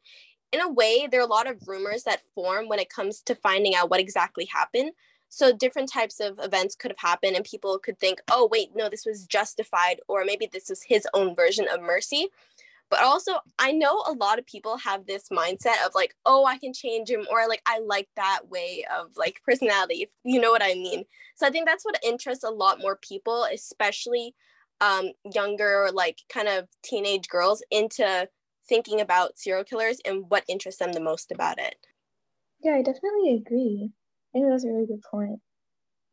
in 0.51 0.59
a 0.59 0.69
way, 0.69 1.07
there 1.09 1.21
are 1.21 1.23
a 1.23 1.31
lot 1.31 1.49
of 1.49 1.67
rumors 1.67 2.03
that 2.03 2.21
form 2.35 2.67
when 2.67 2.79
it 2.79 2.89
comes 2.89 3.21
to 3.21 3.35
finding 3.35 3.73
out 3.73 3.89
what 3.89 4.01
exactly 4.01 4.49
happened. 4.51 4.91
So 5.33 5.53
different 5.53 5.89
types 5.89 6.19
of 6.19 6.39
events 6.43 6.75
could 6.75 6.91
have 6.91 7.09
happened, 7.09 7.37
and 7.37 7.45
people 7.45 7.79
could 7.79 7.97
think, 7.97 8.19
oh, 8.29 8.49
wait, 8.51 8.75
no, 8.75 8.89
this 8.89 9.05
was 9.05 9.25
justified, 9.25 10.01
or 10.09 10.25
maybe 10.25 10.45
this 10.45 10.67
was 10.67 10.83
his 10.83 11.07
own 11.13 11.33
version 11.35 11.67
of 11.73 11.81
mercy. 11.81 12.27
But 12.89 13.01
also, 13.01 13.39
I 13.57 13.71
know 13.71 14.03
a 14.05 14.11
lot 14.11 14.39
of 14.39 14.45
people 14.45 14.75
have 14.75 15.05
this 15.05 15.29
mindset 15.29 15.85
of 15.85 15.95
like, 15.95 16.13
oh, 16.25 16.43
I 16.43 16.57
can 16.57 16.73
change 16.73 17.09
him, 17.09 17.25
or 17.31 17.47
like, 17.47 17.61
I 17.65 17.79
like 17.79 18.09
that 18.17 18.49
way 18.49 18.83
of 18.93 19.15
like 19.15 19.41
personality, 19.45 20.09
you 20.25 20.41
know 20.41 20.51
what 20.51 20.61
I 20.61 20.73
mean. 20.73 21.05
So 21.35 21.47
I 21.47 21.49
think 21.49 21.65
that's 21.65 21.85
what 21.85 22.03
interests 22.03 22.43
a 22.43 22.49
lot 22.49 22.81
more 22.81 22.97
people, 22.97 23.45
especially 23.45 24.35
um, 24.81 25.11
younger, 25.33 25.91
like 25.93 26.19
kind 26.27 26.49
of 26.49 26.67
teenage 26.83 27.29
girls, 27.29 27.63
into 27.71 28.27
thinking 28.67 28.99
about 28.99 29.39
serial 29.39 29.63
killers 29.63 30.01
and 30.03 30.25
what 30.29 30.43
interests 30.49 30.79
them 30.79 30.91
the 30.91 30.99
most 30.99 31.31
about 31.31 31.57
it. 31.57 31.75
Yeah, 32.61 32.73
I 32.73 32.81
definitely 32.81 33.33
agree. 33.35 33.91
I 34.33 34.39
think 34.39 34.49
that's 34.49 34.65
a 34.65 34.69
really 34.69 34.87
good 34.87 35.03
point. 35.09 35.39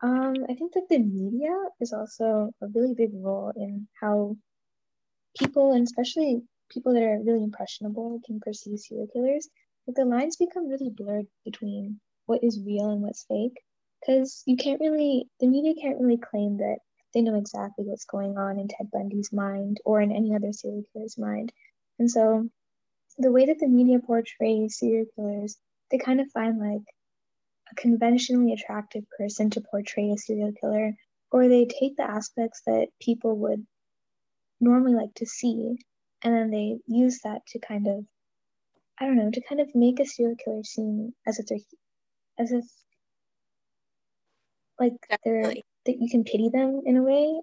Um, 0.02 0.34
I 0.48 0.54
think 0.54 0.74
that 0.74 0.88
the 0.88 0.98
media 0.98 1.54
is 1.80 1.92
also 1.92 2.50
a 2.62 2.66
really 2.74 2.94
big 2.94 3.10
role 3.14 3.52
in 3.56 3.88
how 4.00 4.36
people, 5.38 5.72
and 5.72 5.84
especially 5.84 6.42
people 6.70 6.94
that 6.94 7.02
are 7.02 7.20
really 7.22 7.42
impressionable 7.42 8.20
can 8.24 8.40
perceive 8.40 8.78
serial 8.78 9.08
killers, 9.12 9.48
like 9.86 9.96
the 9.96 10.04
lines 10.04 10.36
become 10.36 10.68
really 10.68 10.90
blurred 10.90 11.26
between 11.44 12.00
what 12.26 12.44
is 12.44 12.60
real 12.64 12.90
and 12.90 13.02
what's 13.02 13.24
fake. 13.24 13.60
Because 14.00 14.42
you 14.46 14.56
can't 14.56 14.80
really, 14.80 15.28
the 15.40 15.48
media 15.48 15.74
can't 15.80 16.00
really 16.00 16.18
claim 16.18 16.58
that 16.58 16.78
they 17.14 17.22
know 17.22 17.36
exactly 17.36 17.84
what's 17.84 18.04
going 18.04 18.36
on 18.36 18.58
in 18.58 18.68
Ted 18.68 18.90
Bundy's 18.92 19.32
mind 19.32 19.80
or 19.84 20.00
in 20.00 20.12
any 20.12 20.34
other 20.34 20.52
serial 20.52 20.84
killer's 20.92 21.18
mind. 21.18 21.52
And 21.98 22.10
so 22.10 22.48
the 23.16 23.32
way 23.32 23.46
that 23.46 23.58
the 23.58 23.66
media 23.66 23.98
portrays 23.98 24.78
serial 24.78 25.06
killers, 25.16 25.56
they 25.90 25.98
kind 25.98 26.20
of 26.20 26.30
find 26.30 26.58
like 26.58 26.82
a 27.70 27.74
conventionally 27.74 28.52
attractive 28.52 29.04
person 29.16 29.50
to 29.50 29.60
portray 29.60 30.10
a 30.10 30.18
serial 30.18 30.52
killer, 30.60 30.94
or 31.30 31.48
they 31.48 31.66
take 31.66 31.96
the 31.96 32.08
aspects 32.08 32.62
that 32.66 32.88
people 33.00 33.36
would 33.38 33.66
normally 34.60 34.94
like 34.94 35.14
to 35.14 35.26
see 35.26 35.76
and 36.22 36.34
then 36.34 36.50
they 36.50 36.78
use 36.86 37.20
that 37.24 37.46
to 37.46 37.58
kind 37.58 37.86
of 37.86 38.04
i 38.98 39.04
don't 39.04 39.16
know 39.16 39.30
to 39.30 39.40
kind 39.48 39.60
of 39.60 39.68
make 39.74 40.00
a 40.00 40.06
serial 40.06 40.36
killer 40.42 40.64
seem 40.64 41.12
as 41.26 41.38
if 41.38 41.46
they're 41.46 41.58
as 42.38 42.52
if 42.52 42.64
like 44.78 44.94
Definitely. 45.08 45.64
they're 45.84 45.94
that 45.94 46.02
you 46.02 46.08
can 46.10 46.24
pity 46.24 46.48
them 46.52 46.82
in 46.84 46.96
a 46.96 47.02
way 47.02 47.40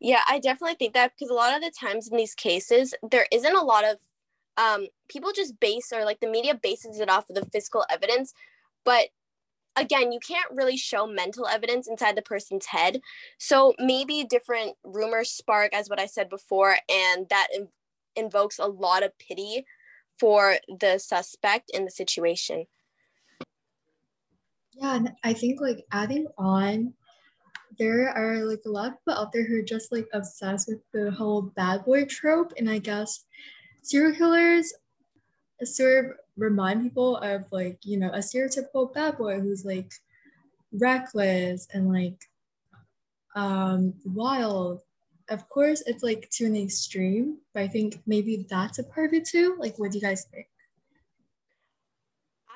yeah 0.00 0.22
i 0.28 0.38
definitely 0.38 0.76
think 0.76 0.94
that 0.94 1.12
because 1.14 1.30
a 1.30 1.34
lot 1.34 1.54
of 1.54 1.62
the 1.62 1.70
times 1.70 2.08
in 2.08 2.16
these 2.16 2.34
cases 2.34 2.94
there 3.10 3.26
isn't 3.30 3.54
a 3.54 3.62
lot 3.62 3.84
of 3.84 3.98
um, 4.58 4.88
people 5.08 5.32
just 5.34 5.58
base 5.60 5.92
or 5.92 6.04
like 6.04 6.20
the 6.20 6.28
media 6.28 6.54
bases 6.54 7.00
it 7.00 7.08
off 7.08 7.30
of 7.30 7.36
the 7.36 7.46
physical 7.46 7.86
evidence 7.90 8.34
but 8.84 9.08
again, 9.78 10.12
you 10.12 10.18
can't 10.20 10.50
really 10.52 10.76
show 10.76 11.06
mental 11.06 11.46
evidence 11.46 11.88
inside 11.88 12.16
the 12.16 12.22
person's 12.22 12.66
head. 12.66 13.00
So 13.38 13.74
maybe 13.78 14.24
different 14.28 14.76
rumors 14.84 15.30
spark, 15.30 15.72
as 15.72 15.88
what 15.88 16.00
I 16.00 16.06
said 16.06 16.28
before, 16.28 16.76
and 16.88 17.28
that 17.30 17.48
inv- 17.56 17.68
invokes 18.16 18.58
a 18.58 18.66
lot 18.66 19.02
of 19.02 19.18
pity 19.18 19.64
for 20.18 20.56
the 20.68 20.98
suspect 20.98 21.70
in 21.72 21.84
the 21.84 21.90
situation. 21.90 22.66
Yeah, 24.74 24.96
and 24.96 25.12
I 25.24 25.32
think 25.32 25.60
like 25.60 25.84
adding 25.92 26.26
on, 26.36 26.94
there 27.78 28.08
are 28.10 28.44
like 28.44 28.62
a 28.66 28.70
lot 28.70 28.88
of 28.88 28.98
people 28.98 29.20
out 29.20 29.32
there 29.32 29.46
who 29.46 29.58
are 29.58 29.62
just 29.62 29.92
like 29.92 30.06
obsessed 30.12 30.68
with 30.68 30.80
the 30.92 31.10
whole 31.12 31.42
bad 31.42 31.84
boy 31.84 32.04
trope, 32.04 32.52
and 32.58 32.68
I 32.68 32.78
guess 32.78 33.24
serial 33.82 34.14
killers 34.14 34.72
sort 35.64 36.04
of 36.04 36.12
remind 36.36 36.82
people 36.82 37.16
of 37.16 37.44
like 37.50 37.78
you 37.84 37.98
know 37.98 38.10
a 38.10 38.18
stereotypical 38.18 38.92
bad 38.92 39.18
boy 39.18 39.40
who's 39.40 39.64
like 39.64 39.92
reckless 40.72 41.68
and 41.72 41.92
like 41.92 42.20
um 43.34 43.94
wild. 44.04 44.82
Of 45.28 45.48
course 45.50 45.82
it's 45.86 46.02
like 46.02 46.30
to 46.32 46.46
an 46.46 46.56
extreme 46.56 47.38
but 47.52 47.62
i 47.62 47.68
think 47.68 48.00
maybe 48.06 48.46
that's 48.48 48.78
a 48.78 48.84
part 48.84 49.08
of 49.08 49.14
it 49.14 49.26
too. 49.26 49.56
Like 49.58 49.78
what 49.78 49.92
do 49.92 49.98
you 49.98 50.02
guys 50.02 50.24
think? 50.24 50.46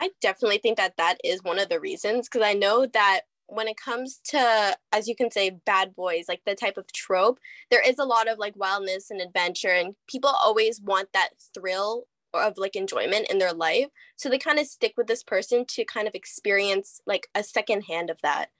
I 0.00 0.10
definitely 0.20 0.58
think 0.58 0.78
that 0.78 0.96
that 0.96 1.18
is 1.22 1.44
one 1.44 1.58
of 1.58 1.68
the 1.68 1.78
reasons 1.80 2.28
because 2.28 2.44
i 2.46 2.54
know 2.54 2.86
that 2.86 3.22
when 3.52 3.68
it 3.68 3.76
comes 3.76 4.20
to 4.24 4.76
as 4.92 5.08
you 5.08 5.14
can 5.14 5.30
say 5.30 5.50
bad 5.50 5.94
boys 5.94 6.24
like 6.28 6.40
the 6.46 6.54
type 6.54 6.76
of 6.76 6.90
trope 6.92 7.38
there 7.70 7.86
is 7.86 7.98
a 7.98 8.04
lot 8.04 8.28
of 8.28 8.38
like 8.38 8.56
wildness 8.56 9.10
and 9.10 9.20
adventure 9.20 9.68
and 9.68 9.94
people 10.08 10.30
always 10.30 10.80
want 10.80 11.08
that 11.12 11.30
thrill 11.54 12.06
of 12.34 12.58
like 12.58 12.76
enjoyment 12.76 13.30
in 13.30 13.38
their 13.38 13.52
life. 13.52 13.86
So 14.16 14.28
they 14.28 14.38
kind 14.38 14.58
of 14.58 14.66
stick 14.66 14.94
with 14.96 15.06
this 15.06 15.22
person 15.22 15.64
to 15.68 15.84
kind 15.84 16.08
of 16.08 16.14
experience 16.14 17.00
like 17.06 17.28
a 17.34 17.42
second 17.42 17.82
hand 17.82 18.10
of 18.10 18.18
that. 18.22 18.50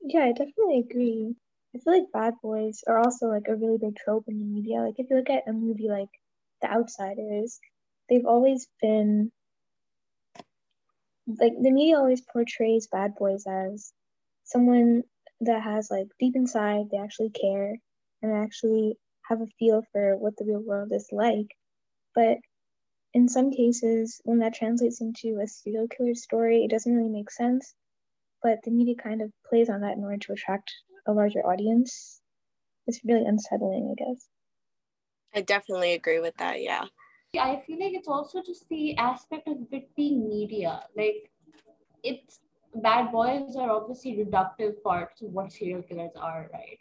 Yeah 0.00 0.24
i 0.24 0.32
definitely 0.32 0.80
agree. 0.80 1.34
I 1.74 1.78
feel 1.78 1.94
like 1.94 2.12
bad 2.12 2.34
boys 2.42 2.82
are 2.86 2.98
also 2.98 3.28
like 3.28 3.48
a 3.48 3.56
really 3.56 3.78
big 3.78 3.96
trope 3.96 4.24
in 4.28 4.38
the 4.38 4.44
media. 4.44 4.80
Like 4.80 4.98
if 4.98 5.06
you 5.08 5.16
look 5.16 5.30
at 5.30 5.48
a 5.48 5.52
movie 5.52 5.88
like 5.88 6.10
the 6.60 6.70
outsiders 6.70 7.58
they've 8.08 8.26
always 8.26 8.68
been 8.80 9.32
like 11.26 11.52
the 11.60 11.70
media 11.70 11.96
always 11.96 12.20
portrays 12.20 12.88
bad 12.88 13.14
boys 13.14 13.44
as 13.46 13.92
someone 14.44 15.02
that 15.40 15.62
has 15.62 15.90
like 15.90 16.08
deep 16.18 16.36
inside 16.36 16.86
they 16.90 16.98
actually 16.98 17.30
care 17.30 17.76
and 18.22 18.32
actually 18.32 18.96
have 19.28 19.40
a 19.40 19.46
feel 19.58 19.82
for 19.92 20.16
what 20.16 20.36
the 20.36 20.44
real 20.44 20.62
world 20.62 20.92
is 20.92 21.08
like. 21.12 21.56
But 22.14 22.38
in 23.14 23.28
some 23.28 23.50
cases, 23.50 24.20
when 24.24 24.38
that 24.38 24.54
translates 24.54 25.00
into 25.00 25.38
a 25.40 25.46
serial 25.46 25.88
killer 25.88 26.14
story, 26.14 26.64
it 26.64 26.70
doesn't 26.70 26.94
really 26.94 27.10
make 27.10 27.30
sense. 27.30 27.74
But 28.42 28.58
the 28.64 28.70
media 28.70 28.94
kind 28.96 29.22
of 29.22 29.32
plays 29.48 29.68
on 29.68 29.80
that 29.82 29.96
in 29.96 30.04
order 30.04 30.18
to 30.18 30.32
attract 30.32 30.72
a 31.06 31.12
larger 31.12 31.40
audience. 31.40 32.20
It's 32.86 33.00
really 33.04 33.24
unsettling, 33.24 33.92
I 33.92 34.04
guess. 34.04 34.28
I 35.34 35.40
definitely 35.40 35.94
agree 35.94 36.20
with 36.20 36.36
that. 36.38 36.60
Yeah. 36.60 36.86
I 37.38 37.62
feel 37.66 37.78
like 37.80 37.94
it's 37.94 38.08
also 38.08 38.42
just 38.42 38.68
the 38.68 38.96
aspect 38.98 39.48
of 39.48 39.56
it 39.70 39.88
being 39.96 40.28
media. 40.28 40.82
Like, 40.96 41.30
it's 42.02 42.40
bad 42.74 43.12
boys 43.12 43.56
are 43.56 43.70
obviously 43.70 44.16
reductive 44.16 44.82
parts 44.82 45.22
of 45.22 45.32
what 45.32 45.52
serial 45.52 45.82
killers 45.82 46.12
are, 46.16 46.50
right? 46.52 46.78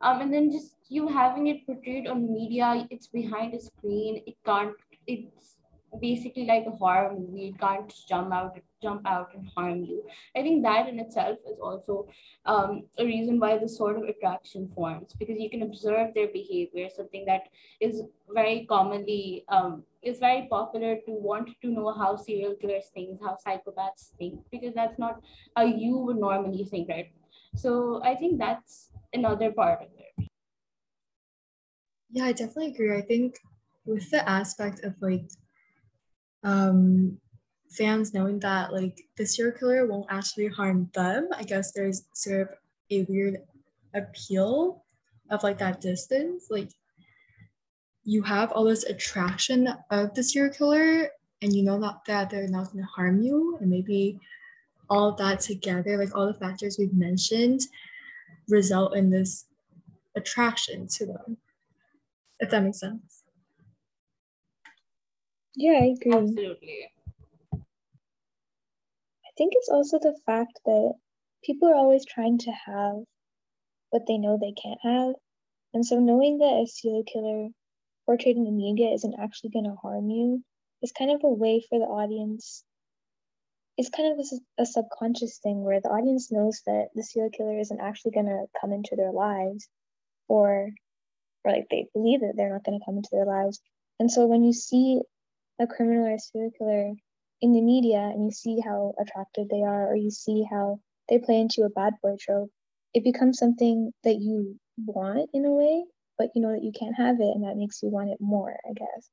um, 0.00 0.20
and 0.20 0.32
then 0.32 0.50
just 0.50 0.76
you 0.88 1.08
having 1.08 1.48
it 1.48 1.66
portrayed 1.66 2.06
on 2.06 2.32
media 2.32 2.86
it's 2.90 3.06
behind 3.08 3.54
a 3.54 3.60
screen 3.60 4.22
it 4.26 4.36
can't 4.44 4.74
it's 5.06 5.57
basically 6.00 6.44
like 6.46 6.64
a 6.66 6.70
movie 7.14 7.48
it 7.48 7.58
can't 7.58 7.92
jump 8.08 8.32
out 8.32 8.58
jump 8.82 9.06
out 9.06 9.34
and 9.34 9.48
harm 9.56 9.84
you 9.84 10.04
i 10.36 10.42
think 10.42 10.62
that 10.62 10.88
in 10.88 10.98
itself 10.98 11.38
is 11.50 11.58
also 11.60 12.06
um, 12.46 12.82
a 12.98 13.04
reason 13.04 13.40
why 13.40 13.56
this 13.58 13.76
sort 13.76 13.96
of 13.96 14.04
attraction 14.04 14.70
forms 14.74 15.14
because 15.18 15.38
you 15.38 15.50
can 15.50 15.62
observe 15.62 16.14
their 16.14 16.28
behavior 16.28 16.88
something 16.94 17.24
that 17.24 17.42
is 17.80 18.02
very 18.30 18.66
commonly 18.66 19.44
um, 19.48 19.82
is 20.02 20.18
very 20.18 20.46
popular 20.48 20.96
to 21.06 21.12
want 21.12 21.48
to 21.62 21.68
know 21.68 21.92
how 21.92 22.14
serial 22.16 22.54
killers 22.54 22.90
think 22.94 23.20
how 23.22 23.36
psychopaths 23.46 24.12
think 24.18 24.40
because 24.50 24.74
that's 24.74 24.98
not 24.98 25.20
how 25.56 25.64
you 25.64 25.96
would 25.96 26.16
normally 26.16 26.64
think 26.64 26.88
right 26.88 27.12
so 27.56 28.00
i 28.04 28.14
think 28.14 28.38
that's 28.38 28.90
another 29.12 29.52
part 29.52 29.82
of 29.82 29.88
it. 29.98 30.28
Yeah, 32.10 32.24
I 32.24 32.32
definitely 32.32 32.68
agree. 32.68 32.96
I 32.96 33.02
think 33.02 33.38
with 33.84 34.10
the 34.10 34.26
aspect 34.28 34.84
of 34.84 34.94
like 35.00 35.30
um 36.44 37.18
fans 37.70 38.14
knowing 38.14 38.38
that 38.40 38.72
like 38.72 39.02
the 39.16 39.26
serial 39.26 39.56
killer 39.56 39.86
won't 39.86 40.06
actually 40.08 40.48
harm 40.48 40.90
them, 40.94 41.28
I 41.36 41.42
guess 41.42 41.72
there's 41.72 42.04
sort 42.14 42.42
of 42.42 42.48
a 42.90 43.02
weird 43.04 43.42
appeal 43.94 44.84
of 45.30 45.42
like 45.42 45.58
that 45.58 45.80
distance. 45.80 46.46
Like 46.50 46.70
you 48.04 48.22
have 48.22 48.52
all 48.52 48.64
this 48.64 48.84
attraction 48.84 49.68
of 49.90 50.14
the 50.14 50.22
serial 50.22 50.52
killer 50.52 51.10
and 51.42 51.54
you 51.54 51.62
know 51.62 51.78
that, 51.80 52.04
that 52.06 52.30
they're 52.30 52.48
not 52.48 52.72
going 52.72 52.84
to 52.84 52.90
harm 52.90 53.20
you 53.22 53.58
and 53.60 53.70
maybe 53.70 54.18
all 54.90 55.12
that 55.12 55.40
together 55.40 55.98
like 55.98 56.16
all 56.16 56.26
the 56.26 56.34
factors 56.34 56.78
we've 56.78 56.94
mentioned 56.94 57.60
result 58.48 58.96
in 58.96 59.10
this 59.10 59.44
attraction 60.16 60.86
to 60.88 61.06
them, 61.06 61.36
if 62.40 62.50
that 62.50 62.62
makes 62.62 62.80
sense. 62.80 63.17
Yeah, 65.58 65.80
I 65.82 65.94
agree. 66.00 66.12
Absolutely. 66.12 66.88
I 67.52 69.30
think 69.36 69.54
it's 69.56 69.68
also 69.68 69.98
the 69.98 70.16
fact 70.24 70.60
that 70.64 70.94
people 71.42 71.68
are 71.68 71.74
always 71.74 72.06
trying 72.06 72.38
to 72.38 72.52
have 72.52 72.94
what 73.90 74.02
they 74.06 74.18
know 74.18 74.38
they 74.38 74.54
can't 74.60 74.78
have. 74.84 75.14
And 75.74 75.84
so 75.84 75.98
knowing 75.98 76.38
that 76.38 76.62
a 76.62 76.66
serial 76.66 77.02
killer 77.02 77.48
portrayed 78.06 78.36
in 78.36 78.44
the 78.44 78.52
media 78.52 78.92
isn't 78.94 79.18
actually 79.20 79.50
going 79.50 79.64
to 79.64 79.74
harm 79.82 80.08
you 80.10 80.44
is 80.80 80.92
kind 80.92 81.10
of 81.10 81.22
a 81.24 81.28
way 81.28 81.60
for 81.68 81.80
the 81.80 81.86
audience 81.86 82.62
it's 83.76 83.90
kind 83.90 84.12
of 84.12 84.18
a, 84.18 84.62
a, 84.62 84.66
subconscious 84.66 85.38
thing 85.38 85.62
where 85.62 85.80
the 85.80 85.88
audience 85.88 86.32
knows 86.32 86.62
that 86.66 86.88
the 86.94 87.02
serial 87.02 87.30
killer 87.30 87.58
isn't 87.58 87.80
actually 87.80 88.10
going 88.10 88.26
to 88.26 88.46
come 88.60 88.72
into 88.72 88.96
their 88.96 89.12
lives 89.12 89.68
or 90.26 90.70
or 91.44 91.52
like 91.52 91.66
they 91.70 91.86
believe 91.92 92.20
that 92.20 92.32
they're 92.36 92.52
not 92.52 92.64
going 92.64 92.78
to 92.78 92.84
come 92.84 92.96
into 92.96 93.10
their 93.12 93.26
lives 93.26 93.60
and 94.00 94.10
so 94.10 94.26
when 94.26 94.42
you 94.42 94.52
see 94.52 95.00
a 95.58 95.66
criminal 95.66 96.06
or 96.06 96.18
serial 96.18 96.50
killer 96.56 96.94
in 97.40 97.52
the 97.52 97.60
media 97.60 97.98
and 97.98 98.24
you 98.24 98.30
see 98.30 98.60
how 98.60 98.94
attractive 99.00 99.48
they 99.48 99.62
are 99.62 99.90
or 99.90 99.96
you 99.96 100.10
see 100.10 100.44
how 100.50 100.80
they 101.08 101.18
play 101.18 101.40
into 101.40 101.62
a 101.62 101.70
bad 101.70 101.94
boy 102.02 102.16
trope, 102.20 102.50
it 102.94 103.04
becomes 103.04 103.38
something 103.38 103.92
that 104.04 104.16
you 104.16 104.58
want 104.86 105.30
in 105.32 105.44
a 105.44 105.50
way, 105.50 105.84
but 106.16 106.28
you 106.34 106.42
know 106.42 106.52
that 106.52 106.62
you 106.62 106.72
can't 106.72 106.96
have 106.96 107.20
it 107.20 107.34
and 107.34 107.44
that 107.44 107.56
makes 107.56 107.82
you 107.82 107.88
want 107.88 108.10
it 108.10 108.20
more, 108.20 108.56
I 108.68 108.72
guess. 108.72 109.10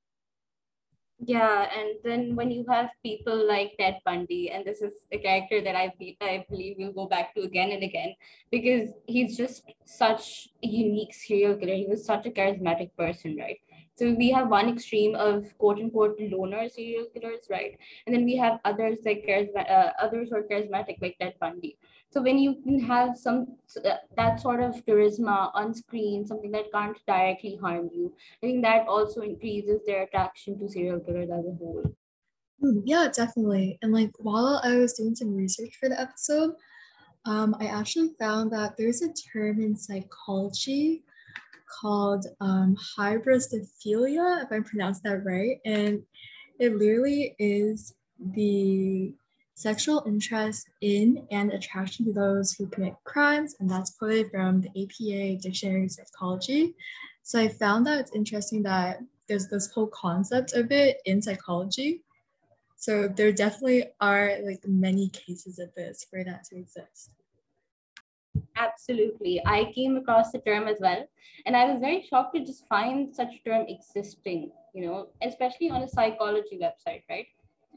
Yeah, 1.19 1.69
and 1.73 1.95
then 2.03 2.35
when 2.35 2.51
you 2.51 2.65
have 2.69 2.91
people 3.01 3.47
like 3.47 3.75
Ted 3.79 3.99
Bundy, 4.03 4.51
and 4.51 4.65
this 4.65 4.81
is 4.81 4.93
a 5.13 5.17
character 5.17 5.61
that 5.61 5.75
I 5.75 5.93
I 6.19 6.45
believe 6.49 6.75
we'll 6.77 6.91
go 6.91 7.07
back 7.07 7.33
to 7.35 7.41
again 7.41 7.71
and 7.71 7.83
again 7.83 8.15
because 8.51 8.89
he's 9.07 9.37
just 9.37 9.63
such 9.85 10.49
a 10.61 10.67
unique 10.67 11.13
serial 11.13 11.55
killer. 11.55 11.75
He 11.75 11.87
was 11.87 12.05
such 12.05 12.25
a 12.25 12.31
charismatic 12.31 12.91
person, 12.97 13.37
right? 13.37 13.57
So 13.95 14.13
we 14.13 14.29
have 14.31 14.49
one 14.49 14.69
extreme 14.69 15.15
of 15.15 15.57
quote 15.57 15.79
unquote 15.79 16.19
loner 16.19 16.67
serial 16.69 17.05
killers, 17.13 17.47
right? 17.49 17.77
And 18.05 18.13
then 18.15 18.25
we 18.25 18.35
have 18.37 18.59
others 18.65 18.99
like 19.05 19.25
charisma- 19.27 19.69
uh, 19.69 19.93
others 19.99 20.29
who 20.29 20.37
are 20.37 20.43
charismatic 20.43 21.01
like 21.01 21.17
Ted 21.19 21.35
Bundy. 21.39 21.77
So 22.11 22.21
when 22.21 22.37
you 22.37 22.55
can 22.61 22.79
have 22.79 23.17
some 23.17 23.57
uh, 23.83 23.97
that 24.15 24.39
sort 24.39 24.61
of 24.61 24.85
charisma 24.85 25.51
on 25.53 25.73
screen, 25.73 26.25
something 26.25 26.51
that 26.51 26.71
can't 26.71 26.97
directly 27.07 27.55
harm 27.55 27.89
you, 27.93 28.13
I 28.43 28.47
think 28.47 28.63
that 28.63 28.87
also 28.87 29.21
increases 29.21 29.81
their 29.85 30.03
attraction 30.03 30.59
to 30.59 30.69
serial 30.69 30.99
killers 30.99 31.29
as 31.31 31.45
a 31.45 31.55
whole. 31.55 31.95
Hmm, 32.61 32.79
yeah, 32.85 33.09
definitely. 33.13 33.77
And 33.81 33.91
like 33.93 34.11
while 34.17 34.61
I 34.63 34.75
was 34.77 34.93
doing 34.93 35.15
some 35.15 35.35
research 35.35 35.75
for 35.79 35.89
the 35.89 35.99
episode, 35.99 36.55
um, 37.25 37.55
I 37.59 37.67
actually 37.67 38.11
found 38.19 38.51
that 38.51 38.77
there's 38.77 39.01
a 39.01 39.13
term 39.13 39.61
in 39.61 39.75
psychology 39.75 41.03
called 41.67 42.25
um, 42.41 42.77
hybristophilia, 42.97 44.43
if 44.43 44.51
I 44.51 44.59
pronounced 44.59 45.03
that 45.03 45.25
right. 45.25 45.59
And 45.65 46.03
it 46.59 46.75
literally 46.77 47.35
is 47.39 47.93
the 48.19 49.13
sexual 49.55 50.03
interest 50.05 50.67
in 50.81 51.25
and 51.31 51.51
attraction 51.51 52.05
to 52.05 52.13
those 52.13 52.53
who 52.53 52.67
commit 52.67 52.95
crimes. 53.03 53.55
And 53.59 53.69
that's 53.69 53.97
quoted 53.97 54.29
from 54.31 54.61
the 54.61 54.69
APA 54.69 55.41
Dictionary 55.41 55.85
of 55.85 55.91
Psychology. 55.91 56.75
So 57.23 57.39
I 57.39 57.47
found 57.47 57.87
that 57.87 57.99
it's 57.99 58.15
interesting 58.15 58.63
that 58.63 58.99
there's 59.27 59.47
this 59.47 59.71
whole 59.71 59.87
concept 59.87 60.53
of 60.53 60.71
it 60.71 60.97
in 61.05 61.21
psychology. 61.21 62.01
So 62.77 63.07
there 63.07 63.31
definitely 63.31 63.85
are 63.99 64.37
like 64.43 64.59
many 64.67 65.09
cases 65.09 65.57
of 65.57 65.73
this 65.73 66.05
for 66.09 66.23
that 66.23 66.43
to 66.45 66.57
exist. 66.57 67.09
Absolutely. 68.55 69.41
I 69.45 69.71
came 69.73 69.97
across 69.97 70.31
the 70.31 70.39
term 70.39 70.67
as 70.67 70.77
well. 70.79 71.05
And 71.45 71.55
I 71.55 71.65
was 71.65 71.79
very 71.79 72.05
shocked 72.09 72.35
to 72.35 72.45
just 72.45 72.67
find 72.67 73.13
such 73.13 73.43
term 73.45 73.65
existing, 73.67 74.51
you 74.73 74.85
know, 74.85 75.09
especially 75.21 75.69
on 75.69 75.83
a 75.83 75.87
psychology 75.87 76.59
website, 76.61 77.03
right? 77.09 77.27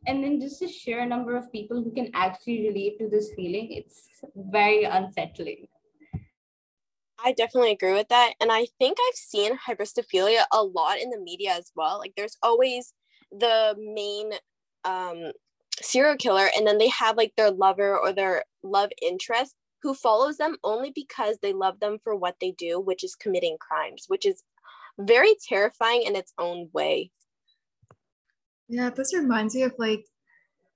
And 0.06 0.23
then 0.23 0.40
just 0.40 0.61
the 0.61 0.68
sheer 0.68 1.04
number 1.04 1.37
of 1.37 1.50
people 1.50 1.82
who 1.82 1.92
can 1.92 2.11
actually 2.14 2.68
relate 2.68 2.99
to 3.00 3.08
this 3.08 3.32
feeling, 3.35 3.73
it's 3.73 4.08
very 4.37 4.85
unsettling. 4.85 5.66
I 7.23 7.32
definitely 7.32 7.73
agree 7.73 7.94
with 7.94 8.08
that. 8.08 8.35
And 8.40 8.52
I 8.52 8.66
think 8.78 8.99
I've 9.00 9.16
seen 9.16 9.58
hybristophilia 9.58 10.44
a 10.52 10.62
lot 10.62 10.99
in 10.99 11.11
the 11.11 11.18
media 11.18 11.54
as 11.54 11.73
well. 11.75 11.99
Like 11.99 12.12
there's 12.16 12.37
always 12.44 12.92
the 13.32 13.75
main 13.76 14.30
um, 14.85 15.32
serial 15.80 16.16
killer, 16.16 16.49
and 16.56 16.64
then 16.64 16.78
they 16.78 16.88
have 16.88 17.16
like 17.16 17.32
their 17.37 17.50
lover 17.50 17.99
or 17.99 18.12
their 18.12 18.44
love 18.62 18.90
interest 19.02 19.56
who 19.82 19.94
follows 19.94 20.37
them 20.38 20.56
only 20.64 20.90
because 20.90 21.38
they 21.38 21.52
love 21.52 21.80
them 21.80 21.99
for 22.02 22.14
what 22.16 22.37
they 22.40 22.52
do, 22.52 22.80
which 22.80 23.04
is 23.04 23.14
committing 23.14 23.56
crimes, 23.58 24.04
which 24.08 24.26
is 24.26 24.42
very 24.99 25.35
terrifying 25.49 26.02
in 26.02 26.16
its 26.16 26.32
own 26.38 26.70
way. 26.73 27.12
Yeah, 28.68 28.90
this 28.90 29.14
reminds 29.14 29.54
me 29.54 29.62
of 29.62 29.75
like 29.78 30.04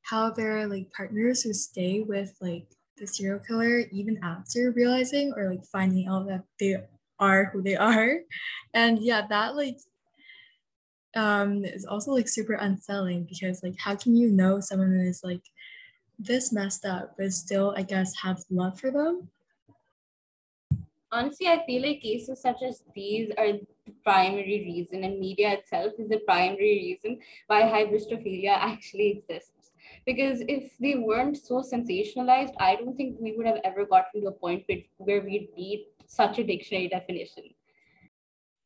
how 0.02 0.30
there 0.30 0.58
are 0.58 0.66
like 0.66 0.92
partners 0.92 1.42
who 1.42 1.52
stay 1.52 2.02
with 2.02 2.36
like 2.40 2.66
the 2.96 3.06
serial 3.06 3.40
killer 3.40 3.80
even 3.92 4.18
after 4.22 4.72
realizing 4.72 5.32
or 5.36 5.50
like 5.50 5.64
finding 5.66 6.08
out 6.08 6.26
that 6.28 6.44
they 6.60 6.76
are 7.18 7.46
who 7.46 7.62
they 7.62 7.76
are. 7.76 8.20
And 8.74 8.98
yeah, 9.00 9.26
that 9.28 9.56
like 9.56 9.78
um 11.14 11.64
is 11.64 11.84
also 11.84 12.10
like 12.12 12.28
super 12.28 12.54
unsettling 12.54 13.24
because 13.24 13.62
like 13.62 13.74
how 13.78 13.94
can 13.94 14.16
you 14.16 14.30
know 14.30 14.60
someone 14.60 14.92
is 14.94 15.20
like 15.22 15.42
this 16.18 16.52
messed 16.52 16.84
up, 16.84 17.14
but 17.16 17.32
still, 17.32 17.74
I 17.76 17.82
guess, 17.82 18.14
have 18.22 18.44
love 18.50 18.78
for 18.78 18.90
them? 18.90 19.28
Honestly, 21.10 21.46
I 21.46 21.64
feel 21.66 21.82
like 21.82 22.00
cases 22.00 22.40
such 22.40 22.62
as 22.62 22.82
these 22.94 23.30
are 23.36 23.52
the 23.52 23.92
primary 24.02 24.64
reason, 24.64 25.04
and 25.04 25.20
media 25.20 25.52
itself 25.52 25.92
is 25.98 26.08
the 26.08 26.20
primary 26.20 26.96
reason 27.02 27.18
why 27.48 27.62
hybristophilia 27.62 28.56
actually 28.56 29.10
exists. 29.10 29.72
Because 30.06 30.42
if 30.48 30.72
they 30.78 30.94
weren't 30.94 31.36
so 31.36 31.60
sensationalized, 31.60 32.54
I 32.58 32.76
don't 32.76 32.96
think 32.96 33.16
we 33.20 33.36
would 33.36 33.46
have 33.46 33.60
ever 33.64 33.84
gotten 33.84 34.22
to 34.22 34.28
a 34.28 34.32
point 34.32 34.64
where 34.96 35.20
we'd 35.20 35.50
need 35.56 35.86
such 36.06 36.38
a 36.38 36.44
dictionary 36.44 36.88
definition. 36.88 37.44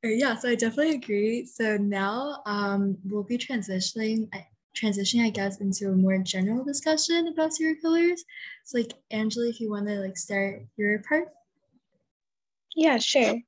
Uh, 0.05 0.09
yeah, 0.09 0.37
so 0.37 0.51
I 0.51 0.55
definitely 0.55 0.97
agree. 0.97 1.47
So 1.47 1.77
now 1.77 2.43
um, 2.47 2.99
we'll 3.05 3.25
be 3.25 3.39
transitioning 3.39 4.29
transitioning, 4.77 5.25
I 5.25 5.31
guess, 5.31 5.61
into 5.61 5.89
a 5.89 5.93
more 5.93 6.19
general 6.19 6.65
discussion 6.65 7.29
about 7.29 7.55
serial 7.55 7.81
killers. 7.81 8.25
So, 8.65 8.79
like, 8.79 8.93
Anjali, 9.13 9.51
if 9.51 9.61
you 9.61 9.71
want 9.71 9.87
to 9.89 10.01
like 10.01 10.17
start 10.17 10.63
your 10.77 11.03
part. 11.09 11.29
Yeah, 12.75 12.99
sure. 12.99 13.41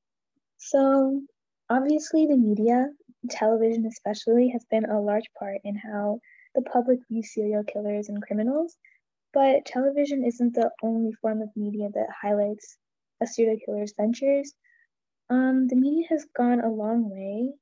So, 0.57 1.23
obviously, 1.69 2.27
the 2.27 2.37
media, 2.37 2.88
television 3.31 3.87
especially, 3.87 4.49
has 4.49 4.64
been 4.71 4.87
a 4.87 5.01
large 5.01 5.27
part 5.38 5.59
in 5.64 5.77
how 5.77 6.21
the 6.55 6.62
public 6.62 7.01
views 7.11 7.35
serial 7.35 7.64
killers 7.64 8.09
and 8.09 8.23
criminals. 8.23 8.77
But 9.35 9.67
television 9.67 10.25
isn't 10.25 10.55
the 10.55 10.71
only 10.83 11.12
form 11.21 11.43
of 11.43 11.51
media 11.55 11.91
that 11.95 12.09
highlights 12.23 12.79
a 13.21 13.27
serial 13.27 13.59
killer's 13.64 13.93
ventures. 13.97 14.55
Um, 15.29 15.69
the 15.69 15.77
media 15.77 16.07
has 16.09 16.25
gone 16.35 16.61
a 16.61 16.73
long 16.73 17.11
way 17.11 17.53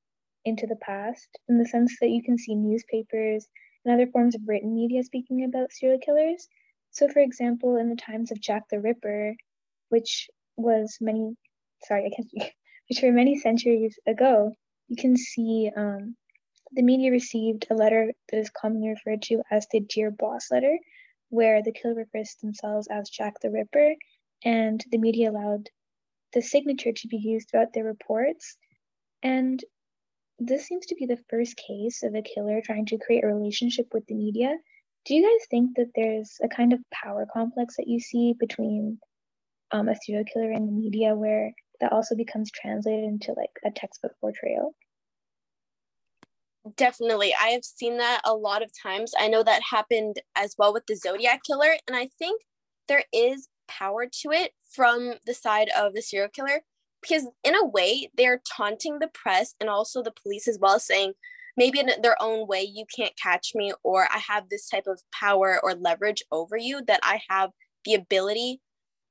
into 0.47 0.67
the 0.67 0.77
past 0.77 1.29
in 1.49 1.59
the 1.59 1.67
sense 1.67 1.97
that 2.01 2.09
you 2.09 2.23
can 2.23 2.39
see 2.39 2.55
newspapers 2.55 3.47
and 3.85 3.93
other 3.93 4.11
forms 4.11 4.35
of 4.35 4.43
written 4.47 4.75
media 4.75 5.03
speaking 5.03 5.45
about 5.45 5.73
serial 5.73 5.99
killers. 5.99 6.49
So, 6.93 7.09
for 7.09 7.21
example, 7.21 7.77
in 7.77 7.91
the 7.91 7.97
times 7.97 8.31
of 8.31 8.41
Jack 8.41 8.63
the 8.71 8.81
Ripper, 8.81 9.35
which 9.89 10.31
was 10.57 10.97
many, 11.01 11.35
sorry, 11.85 12.07
I 12.07 12.15
can't 12.15 12.29
speak, 12.29 12.55
which 12.89 13.03
were 13.03 13.13
many 13.13 13.39
centuries 13.39 13.99
ago, 14.07 14.53
you 14.89 14.97
can 14.97 15.17
see 15.17 15.71
um, 15.77 16.17
the 16.73 16.83
media 16.83 17.11
received 17.11 17.67
a 17.69 17.75
letter 17.75 18.13
that 18.31 18.39
is 18.39 18.51
commonly 18.51 18.91
referred 18.91 19.23
to 19.23 19.43
as 19.51 19.67
the 19.71 19.81
Dear 19.81 20.11
Boss 20.11 20.51
letter, 20.51 20.79
where 21.29 21.63
the 21.63 21.73
killer 21.73 21.95
refers 21.95 22.37
themselves 22.41 22.87
as 22.89 23.11
Jack 23.11 23.41
the 23.41 23.51
Ripper, 23.51 23.95
and 24.45 24.85
the 24.91 24.99
media 24.99 25.31
allowed 25.31 25.69
the 26.33 26.43
signature 26.43 26.93
to 26.93 27.09
be 27.09 27.17
used 27.17 27.51
throughout 27.51 27.73
their 27.73 27.85
reports. 27.85 28.57
And 29.23 29.63
this 30.39 30.67
seems 30.67 30.87
to 30.87 30.95
be 30.95 31.07
the 31.07 31.23
first 31.31 31.57
case 31.57 32.03
of 32.03 32.15
a 32.15 32.23
killer 32.23 32.61
trying 32.61 32.87
to 32.87 32.99
create 32.99 33.25
a 33.25 33.29
relationship 33.29 33.87
with 33.93 34.07
the 34.07 34.15
media. 34.15 34.55
Do 35.05 35.15
you 35.15 35.23
guys 35.23 35.47
think 35.51 35.77
that 35.77 35.93
there's 35.95 36.37
a 36.43 36.49
kind 36.49 36.73
of 36.73 36.81
power 36.93 37.27
complex 37.33 37.77
that 37.77 37.89
you 37.89 38.01
see 38.01 38.35
between 38.39 38.99
um, 39.71 39.89
a 39.89 39.95
serial 39.97 40.25
killer 40.25 40.51
and 40.51 40.69
the 40.69 40.73
media 40.73 41.15
where 41.15 41.53
that 41.81 41.93
also 41.93 42.15
becomes 42.15 42.51
translated 42.51 43.05
into 43.05 43.33
like 43.33 43.51
a 43.65 43.71
textbook 43.71 44.13
portrayal? 44.21 44.75
Definitely. 46.77 47.33
I 47.41 47.49
have 47.49 47.65
seen 47.65 47.99
that 47.99 48.21
a 48.25 48.35
lot 48.35 48.63
of 48.63 48.73
times. 48.83 49.13
I 49.19 49.29
know 49.29 49.45
that 49.45 49.63
happened 49.71 50.21
as 50.35 50.57
well 50.59 50.73
with 50.73 50.87
the 50.87 50.97
Zodiac 50.97 51.43
killer. 51.45 51.77
And 51.87 51.97
I 51.97 52.09
think 52.19 52.43
there 52.89 53.05
is 53.13 53.49
power 53.69 54.07
to 54.07 54.31
it 54.33 54.53
from 54.69 55.15
the 55.27 55.35
side 55.35 55.71
of 55.77 55.95
the 55.95 56.03
serial 56.03 56.29
killer 56.29 56.63
because 57.07 57.27
in 57.45 57.55
a 57.55 57.65
way 57.65 58.11
they're 58.17 58.43
taunting 58.57 58.99
the 58.99 59.09
press 59.09 59.55
and 59.61 59.69
also 59.69 60.03
the 60.03 60.13
police 60.23 60.49
as 60.49 60.59
well 60.61 60.79
saying 60.79 61.13
maybe 61.57 61.79
in 61.79 61.91
their 62.03 62.21
own 62.21 62.47
way 62.47 62.63
you 62.63 62.85
can't 62.95 63.17
catch 63.21 63.53
me 63.55 63.73
or 63.83 64.09
i 64.13 64.19
have 64.19 64.49
this 64.49 64.69
type 64.69 64.87
of 64.87 65.01
power 65.13 65.61
or 65.63 65.75
leverage 65.75 66.23
over 66.31 66.57
you 66.57 66.83
that 66.87 67.01
i 67.03 67.21
have 67.29 67.51
the 67.85 67.95
ability 67.95 68.61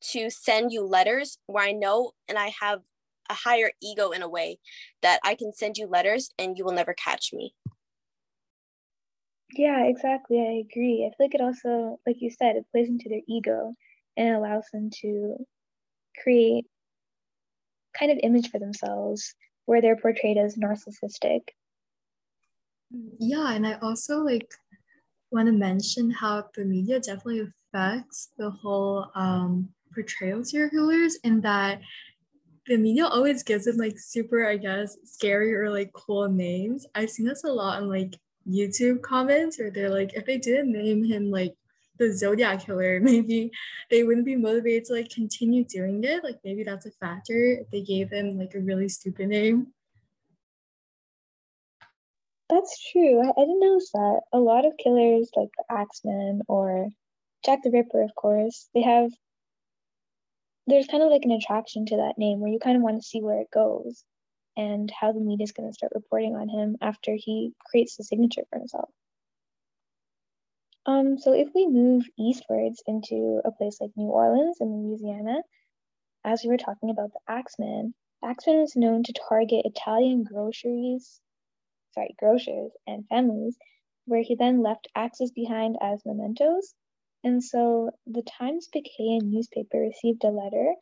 to 0.02 0.30
send 0.30 0.72
you 0.72 0.84
letters 0.84 1.38
where 1.48 1.66
i 1.66 1.72
know 1.72 2.12
and 2.28 2.38
i 2.38 2.52
have 2.60 2.82
a 3.30 3.34
higher 3.34 3.72
ego 3.82 4.12
in 4.12 4.22
a 4.22 4.30
way 4.30 4.60
that 5.02 5.20
i 5.24 5.34
can 5.34 5.52
send 5.54 5.78
you 5.78 5.88
letters 5.88 6.30
and 6.38 6.58
you 6.58 6.66
will 6.66 6.74
never 6.74 6.94
catch 6.94 7.32
me. 7.34 7.56
Yeah 9.54 9.86
exactly 9.86 10.40
i 10.40 10.64
agree. 10.70 11.06
I 11.06 11.16
feel 11.16 11.26
like 11.26 11.36
it 11.36 11.42
also 11.42 12.00
like 12.06 12.18
you 12.20 12.30
said 12.30 12.56
it 12.56 12.66
plays 12.72 12.88
into 12.88 13.10
their 13.10 13.22
ego 13.28 13.74
and 14.16 14.36
allows 14.36 14.66
them 14.72 14.92
to 15.02 15.38
create 16.22 16.68
kind 17.98 18.12
of 18.12 18.20
image 18.24 18.50
for 18.50 18.60
themselves 18.60 19.34
where 19.66 19.82
they're 19.82 19.96
portrayed 19.96 20.38
as 20.38 20.56
narcissistic. 20.56 21.42
Yeah, 23.20 23.54
and 23.54 23.66
I 23.66 23.74
also 23.82 24.20
like 24.20 24.48
want 25.32 25.48
to 25.48 25.52
mention 25.52 26.12
how 26.12 26.46
the 26.56 26.66
media 26.66 27.00
definitely 27.00 27.48
affects 27.74 28.30
the 28.38 28.50
whole 28.50 29.08
um, 29.16 29.70
portrayal 29.94 30.40
of 30.40 30.48
serial 30.48 30.70
killers 30.70 31.18
in 31.24 31.42
that 31.42 31.82
the 32.68 32.78
media 32.78 33.06
always 33.06 33.44
gives 33.44 33.66
them 33.66 33.78
like 33.78 34.00
super, 34.00 34.48
I 34.48 34.58
guess, 34.58 34.98
scary 35.04 35.54
or 35.56 35.70
like 35.70 35.92
cool 35.94 36.30
names. 36.30 36.86
I've 36.96 37.10
seen 37.10 37.26
this 37.26 37.44
a 37.44 37.52
lot 37.52 37.82
in 37.82 37.90
like 37.90 38.16
YouTube 38.48 39.02
comments 39.02 39.60
where 39.60 39.72
they're 39.72 39.90
like, 39.90 40.14
if 40.14 40.26
they 40.26 40.38
didn't 40.38 40.72
name 40.72 41.04
him 41.04 41.30
like 41.30 41.54
the 41.98 42.14
Zodiac 42.14 42.66
killer, 42.66 43.00
maybe 43.02 43.52
they 43.90 44.04
wouldn't 44.04 44.26
be 44.26 44.36
motivated 44.36 44.86
to 44.86 44.94
like 44.94 45.10
continue 45.10 45.64
doing 45.64 46.04
it. 46.04 46.24
Like 46.24 46.40
maybe 46.44 46.64
that's 46.64 46.86
a 46.86 46.92
factor 46.92 47.58
if 47.62 47.70
they 47.72 47.82
gave 47.82 48.12
him 48.12 48.38
like 48.38 48.56
a 48.56 48.60
really 48.60 48.90
stupid 48.90 49.30
name. 49.30 49.68
That's 52.50 52.92
true. 52.92 53.22
I, 53.22 53.30
I 53.30 53.46
didn't 53.46 53.60
notice 53.60 53.92
that. 53.94 54.22
A 54.34 54.40
lot 54.40 54.66
of 54.66 54.74
killers, 54.78 55.32
like 55.36 55.50
the 55.58 55.76
Axeman 55.76 56.42
or 56.48 56.90
Jack 57.44 57.64
the 57.64 57.72
Ripper, 57.72 58.04
of 58.04 58.14
course, 58.16 58.70
they 58.74 58.82
have 58.82 59.12
there's 60.68 60.88
kind 60.88 61.04
of 61.04 61.12
like 61.12 61.26
an 61.26 61.32
attraction 61.32 61.86
to 61.86 61.98
that 61.98 62.18
name 62.18 62.40
where 62.40 62.52
you 62.52 62.60
kind 62.60 62.76
of 62.76 62.82
want 62.82 63.00
to 63.00 63.08
see 63.08 63.22
where 63.22 63.40
it 63.40 63.52
goes 63.54 64.04
and 64.58 64.92
how 65.00 65.12
the 65.12 65.20
media 65.20 65.44
is 65.44 65.52
going 65.52 65.70
to 65.70 65.74
start 65.74 65.92
reporting 65.94 66.36
on 66.36 66.50
him 66.50 66.76
after 66.82 67.16
he 67.16 67.54
creates 67.70 67.98
the 67.98 68.04
signature 68.04 68.42
for 68.50 68.60
himself. 68.60 68.90
Um, 70.88 71.18
so 71.18 71.34
if 71.34 71.50
we 71.56 71.68
move 71.68 72.06
eastwards 72.18 72.84
into 72.86 73.42
a 73.44 73.52
place 73.52 73.82
like 73.82 73.92
New 73.96 74.10
Orleans 74.10 74.58
in 74.62 74.68
Louisiana, 74.68 75.42
as 76.24 76.44
we 76.44 76.50
were 76.50 76.58
talking 76.58 76.92
about 76.92 77.12
the 77.12 77.20
Axeman, 77.28 77.96
Axeman 78.24 78.62
was 78.62 78.76
known 78.76 79.04
to 79.04 79.14
target 79.14 79.66
Italian 79.66 80.24
groceries, 80.24 81.22
sorry, 81.94 82.16
grocers 82.20 82.72
and 82.86 83.08
families, 83.08 83.58
where 84.06 84.22
he 84.22 84.36
then 84.36 84.62
left 84.62 84.88
axes 84.96 85.32
behind 85.32 85.78
as 85.82 86.06
mementos. 86.06 86.76
And 87.24 87.44
so 87.44 87.92
the 88.06 88.22
Times 88.22 88.68
Picayune 88.68 89.32
newspaper 89.32 89.80
received 89.80 90.24
a 90.24 90.30
letter, 90.30 90.76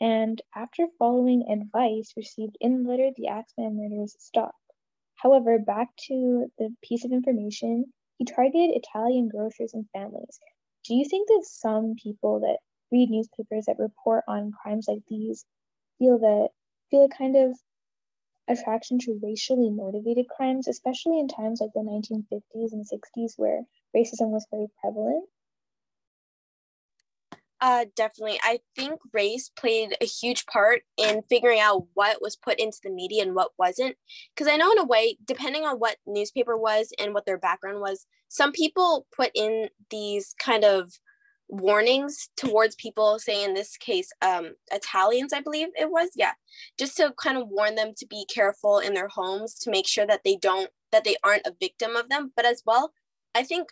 and 0.00 0.40
after 0.54 0.86
following 0.98 1.50
advice 1.50 2.12
received 2.16 2.56
in 2.60 2.84
the 2.84 2.88
letter, 2.88 3.10
the 3.16 3.26
Axeman 3.28 3.76
murders 3.76 4.14
stopped. 4.20 4.56
However, 5.16 5.58
back 5.58 5.88
to 6.06 6.46
the 6.58 6.74
piece 6.82 7.04
of 7.04 7.10
information, 7.10 7.92
he 8.20 8.26
targeted 8.26 8.76
Italian 8.76 9.28
grocers 9.28 9.74
and 9.74 9.88
families. 9.90 10.38
Do 10.84 10.94
you 10.94 11.06
think 11.06 11.26
that 11.28 11.44
some 11.46 11.94
people 11.96 12.40
that 12.40 12.58
read 12.92 13.10
newspapers 13.10 13.64
that 13.64 13.80
report 13.80 14.24
on 14.28 14.52
crimes 14.52 14.86
like 14.88 15.02
these 15.08 15.46
feel 15.98 16.18
that 16.18 16.50
feel 16.90 17.04
a 17.04 17.08
kind 17.08 17.34
of 17.36 17.58
attraction 18.48 18.98
to 18.98 19.18
racially 19.22 19.70
motivated 19.70 20.28
crimes, 20.28 20.68
especially 20.68 21.18
in 21.18 21.28
times 21.28 21.62
like 21.62 21.72
the 21.72 21.82
1950s 21.82 22.74
and 22.74 22.86
60s 22.86 23.38
where 23.38 23.64
racism 23.96 24.28
was 24.30 24.46
very 24.50 24.68
prevalent? 24.82 25.26
Uh, 27.60 27.84
definitely. 27.94 28.38
I 28.42 28.60
think 28.74 29.00
race 29.12 29.50
played 29.54 29.94
a 30.00 30.06
huge 30.06 30.46
part 30.46 30.80
in 30.96 31.22
figuring 31.28 31.60
out 31.60 31.86
what 31.92 32.22
was 32.22 32.34
put 32.34 32.58
into 32.58 32.78
the 32.82 32.90
media 32.90 33.22
and 33.22 33.34
what 33.34 33.50
wasn't. 33.58 33.96
Because 34.34 34.50
I 34.50 34.56
know, 34.56 34.72
in 34.72 34.78
a 34.78 34.84
way, 34.84 35.18
depending 35.26 35.64
on 35.64 35.76
what 35.76 35.96
newspaper 36.06 36.56
was 36.56 36.90
and 36.98 37.12
what 37.12 37.26
their 37.26 37.38
background 37.38 37.80
was, 37.80 38.06
some 38.28 38.52
people 38.52 39.06
put 39.14 39.30
in 39.34 39.68
these 39.90 40.34
kind 40.42 40.64
of 40.64 40.90
warnings 41.48 42.30
towards 42.36 42.76
people, 42.76 43.18
say 43.18 43.44
in 43.44 43.52
this 43.52 43.76
case, 43.76 44.10
um, 44.22 44.54
Italians, 44.72 45.32
I 45.32 45.40
believe 45.40 45.68
it 45.74 45.90
was, 45.90 46.10
yeah, 46.14 46.32
just 46.78 46.96
to 46.96 47.12
kind 47.22 47.36
of 47.36 47.48
warn 47.48 47.74
them 47.74 47.92
to 47.98 48.06
be 48.06 48.24
careful 48.32 48.78
in 48.78 48.94
their 48.94 49.08
homes 49.08 49.54
to 49.60 49.70
make 49.70 49.86
sure 49.86 50.06
that 50.06 50.20
they 50.24 50.36
don't, 50.36 50.70
that 50.92 51.04
they 51.04 51.16
aren't 51.22 51.46
a 51.46 51.54
victim 51.60 51.96
of 51.96 52.08
them. 52.08 52.32
But 52.34 52.46
as 52.46 52.62
well, 52.64 52.92
I 53.34 53.42
think 53.42 53.68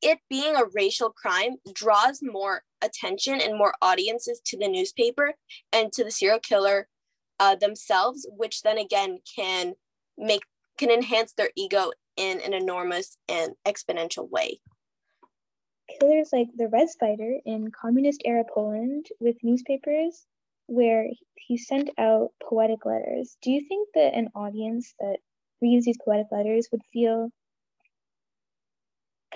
it 0.00 0.18
being 0.28 0.56
a 0.56 0.64
racial 0.74 1.10
crime 1.10 1.56
draws 1.72 2.20
more 2.22 2.62
attention 2.82 3.40
and 3.40 3.56
more 3.56 3.74
audiences 3.80 4.40
to 4.46 4.58
the 4.58 4.68
newspaper 4.68 5.34
and 5.72 5.92
to 5.92 6.04
the 6.04 6.10
serial 6.10 6.40
killer 6.40 6.88
uh, 7.38 7.54
themselves, 7.54 8.26
which 8.36 8.62
then 8.62 8.78
again 8.78 9.18
can 9.36 9.74
make 10.18 10.42
can 10.78 10.90
enhance 10.90 11.32
their 11.34 11.50
ego 11.56 11.92
in 12.16 12.40
an 12.40 12.54
enormous 12.54 13.16
and 13.28 13.52
exponential 13.66 14.28
way. 14.30 14.60
Killers 15.98 16.30
like 16.32 16.48
the 16.56 16.68
Red 16.68 16.88
Spider 16.88 17.36
in 17.44 17.70
communist 17.70 18.22
era 18.24 18.44
Poland 18.52 19.06
with 19.20 19.36
newspapers 19.42 20.26
where 20.66 21.06
he 21.34 21.58
sent 21.58 21.90
out 21.98 22.30
poetic 22.42 22.86
letters. 22.86 23.36
Do 23.42 23.50
you 23.50 23.66
think 23.68 23.88
that 23.94 24.14
an 24.14 24.28
audience 24.34 24.94
that 25.00 25.18
reads 25.60 25.84
these 25.84 25.98
poetic 26.02 26.28
letters 26.32 26.68
would 26.72 26.82
feel 26.92 27.30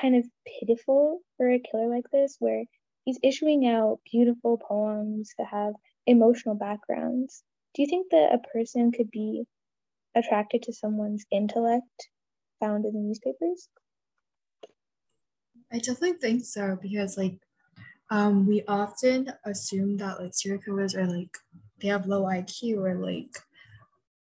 kind 0.00 0.16
of 0.16 0.26
pitiful 0.60 1.20
for 1.36 1.50
a 1.50 1.60
killer 1.60 1.88
like 1.88 2.10
this, 2.10 2.36
where 2.38 2.64
he's 3.04 3.18
issuing 3.22 3.66
out 3.66 4.00
beautiful 4.10 4.58
poems 4.58 5.34
that 5.38 5.48
have 5.48 5.74
emotional 6.06 6.54
backgrounds. 6.56 7.44
Do 7.74 7.82
you 7.82 7.88
think 7.88 8.10
that 8.10 8.34
a 8.34 8.48
person 8.48 8.92
could 8.92 9.10
be 9.10 9.46
attracted 10.14 10.62
to 10.64 10.72
someone's 10.74 11.26
intellect 11.30 12.10
found 12.60 12.84
in 12.86 12.94
the 12.94 13.00
newspapers? 13.00 13.70
I 15.72 15.78
definitely 15.78 16.14
think 16.18 16.44
so 16.44 16.76
because 16.80 17.16
like 17.16 17.40
um 18.10 18.46
we 18.46 18.64
often 18.64 19.32
assume 19.44 19.98
that 19.98 20.20
like 20.20 20.34
serial 20.34 20.62
killers 20.62 20.94
are 20.96 21.06
like 21.06 21.38
they 21.80 21.88
have 21.88 22.06
low 22.06 22.26
IQ 22.26 22.84
or 22.84 22.96
like 22.96 23.34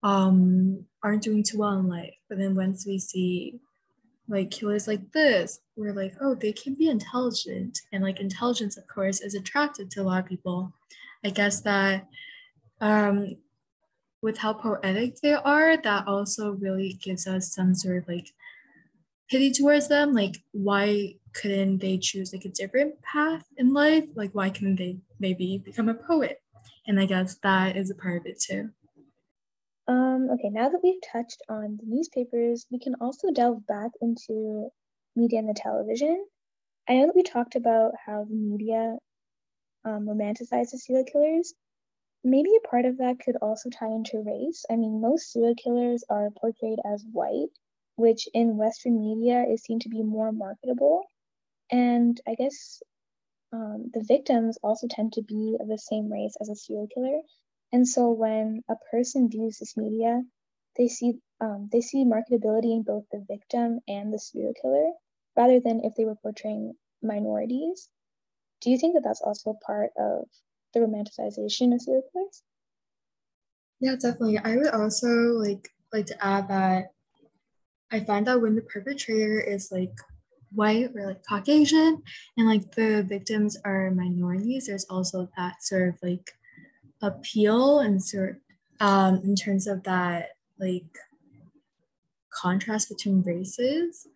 um 0.03 0.87
aren't 1.03 1.23
doing 1.23 1.43
too 1.43 1.59
well 1.59 1.79
in 1.79 1.87
life. 1.87 2.15
But 2.29 2.39
then 2.39 2.55
once 2.55 2.85
we 2.87 2.99
see 2.99 3.61
like 4.27 4.49
killers 4.51 4.87
like 4.87 5.11
this 5.11 5.59
we're 5.75 5.93
like 5.93 6.13
oh 6.21 6.33
they 6.33 6.51
can 6.51 6.73
be 6.73 6.89
intelligent 6.89 7.79
and 7.91 8.03
like 8.03 8.19
intelligence 8.19 8.77
of 8.77 8.87
course 8.87 9.21
is 9.21 9.35
attractive 9.35 9.89
to 9.89 10.01
a 10.01 10.03
lot 10.03 10.23
of 10.23 10.25
people. 10.25 10.73
I 11.23 11.29
guess 11.29 11.61
that 11.61 12.07
um 12.81 13.35
with 14.21 14.37
how 14.37 14.53
poetic 14.53 15.17
they 15.21 15.33
are 15.33 15.77
that 15.77 16.07
also 16.07 16.51
really 16.53 16.93
gives 16.93 17.27
us 17.27 17.53
some 17.53 17.75
sort 17.75 17.97
of 17.97 18.07
like 18.07 18.33
pity 19.29 19.51
towards 19.51 19.87
them. 19.87 20.13
Like 20.13 20.37
why 20.51 21.15
couldn't 21.33 21.79
they 21.79 21.97
choose 21.97 22.33
like 22.33 22.45
a 22.45 22.49
different 22.49 23.01
path 23.01 23.45
in 23.57 23.73
life? 23.73 24.05
Like 24.15 24.31
why 24.33 24.49
couldn't 24.49 24.77
they 24.77 24.97
maybe 25.19 25.59
become 25.63 25.89
a 25.89 25.93
poet? 25.93 26.41
And 26.87 26.99
i 26.99 27.05
guess 27.05 27.35
that 27.41 27.75
is 27.75 27.89
a 27.89 27.95
part 27.95 28.21
of 28.21 28.25
it 28.25 28.39
too 28.39 28.69
um, 29.87 30.29
okay, 30.31 30.49
now 30.49 30.69
that 30.69 30.81
we've 30.83 31.01
touched 31.11 31.41
on 31.49 31.77
the 31.77 31.85
newspapers, 31.85 32.65
we 32.71 32.79
can 32.79 32.95
also 33.01 33.31
delve 33.31 33.65
back 33.67 33.91
into 34.01 34.69
media 35.15 35.39
and 35.39 35.49
the 35.49 35.53
television. 35.53 36.25
I 36.87 36.95
know 36.95 37.07
that 37.07 37.15
we 37.15 37.23
talked 37.23 37.55
about 37.55 37.93
how 38.05 38.23
the 38.25 38.35
media 38.35 38.97
um, 39.85 40.07
romanticizes 40.07 40.79
serial 40.79 41.05
killers. 41.05 41.53
Maybe 42.23 42.49
a 42.55 42.67
part 42.67 42.85
of 42.85 42.97
that 42.97 43.19
could 43.19 43.37
also 43.37 43.69
tie 43.69 43.91
into 43.91 44.23
race. 44.23 44.65
I 44.69 44.75
mean, 44.75 45.01
most 45.01 45.31
serial 45.31 45.55
killers 45.55 46.03
are 46.09 46.31
portrayed 46.31 46.79
as 46.85 47.05
white, 47.11 47.49
which 47.95 48.27
in 48.33 48.57
Western 48.57 48.99
media 48.99 49.45
is 49.47 49.63
seen 49.63 49.79
to 49.79 49.89
be 49.89 50.03
more 50.03 50.31
marketable. 50.31 51.03
And 51.71 52.19
I 52.27 52.35
guess 52.35 52.81
um, 53.53 53.91
the 53.93 54.03
victims 54.03 54.57
also 54.63 54.87
tend 54.89 55.13
to 55.13 55.21
be 55.21 55.57
of 55.59 55.67
the 55.67 55.77
same 55.77 56.11
race 56.11 56.35
as 56.41 56.49
a 56.49 56.55
serial 56.55 56.87
killer. 56.87 57.21
And 57.75 57.85
so 57.85 58.09
when 58.09 58.63
a 58.69 58.77
person 58.89 59.27
views 59.29 59.57
this 59.57 59.75
media, 59.75 60.23
they 60.77 60.87
see 60.87 61.19
um, 61.41 61.67
they 61.73 61.81
see 61.81 62.05
marketability 62.05 62.71
in 62.71 62.83
both 62.83 63.03
the 63.11 63.19
victim 63.27 63.81
and 63.85 64.13
the 64.13 64.17
serial 64.17 64.53
killer, 64.53 64.93
rather 65.35 65.59
than 65.59 65.83
if 65.83 65.93
they 65.95 66.05
were 66.05 66.15
portraying 66.15 66.75
minorities. 67.03 67.89
Do 68.61 68.69
you 68.71 68.77
think 68.77 68.93
that 68.93 69.03
that's 69.03 69.21
also 69.21 69.59
part 69.61 69.91
of 69.99 70.23
the 70.73 70.79
romanticization 70.79 71.73
of 71.73 71.81
serial 71.81 72.03
killers? 72.13 72.43
Yeah, 73.81 73.97
definitely. 73.97 74.37
I 74.37 74.55
would 74.55 74.73
also 74.73 75.09
like 75.33 75.67
like 75.91 76.05
to 76.05 76.25
add 76.25 76.47
that 76.47 76.93
I 77.91 77.99
find 77.99 78.25
that 78.27 78.41
when 78.41 78.55
the 78.55 78.61
perpetrator 78.61 79.41
is 79.41 79.69
like 79.69 79.97
white 80.53 80.95
or 80.95 81.07
like 81.07 81.25
Caucasian 81.27 82.03
and 82.37 82.47
like 82.47 82.71
the 82.71 83.03
victims 83.03 83.57
are 83.65 83.91
minorities, 83.91 84.67
there's 84.67 84.85
also 84.85 85.27
that 85.35 85.61
sort 85.61 85.89
of 85.89 85.95
like 86.01 86.31
appeal 87.05 87.79
and 87.79 88.03
sort 88.03 88.41
um, 88.79 89.21
in 89.23 89.35
terms 89.35 89.67
of 89.67 89.83
that 89.83 90.31
like 90.59 90.97
contrast 92.33 92.89
between 92.89 93.21
races, 93.23 94.07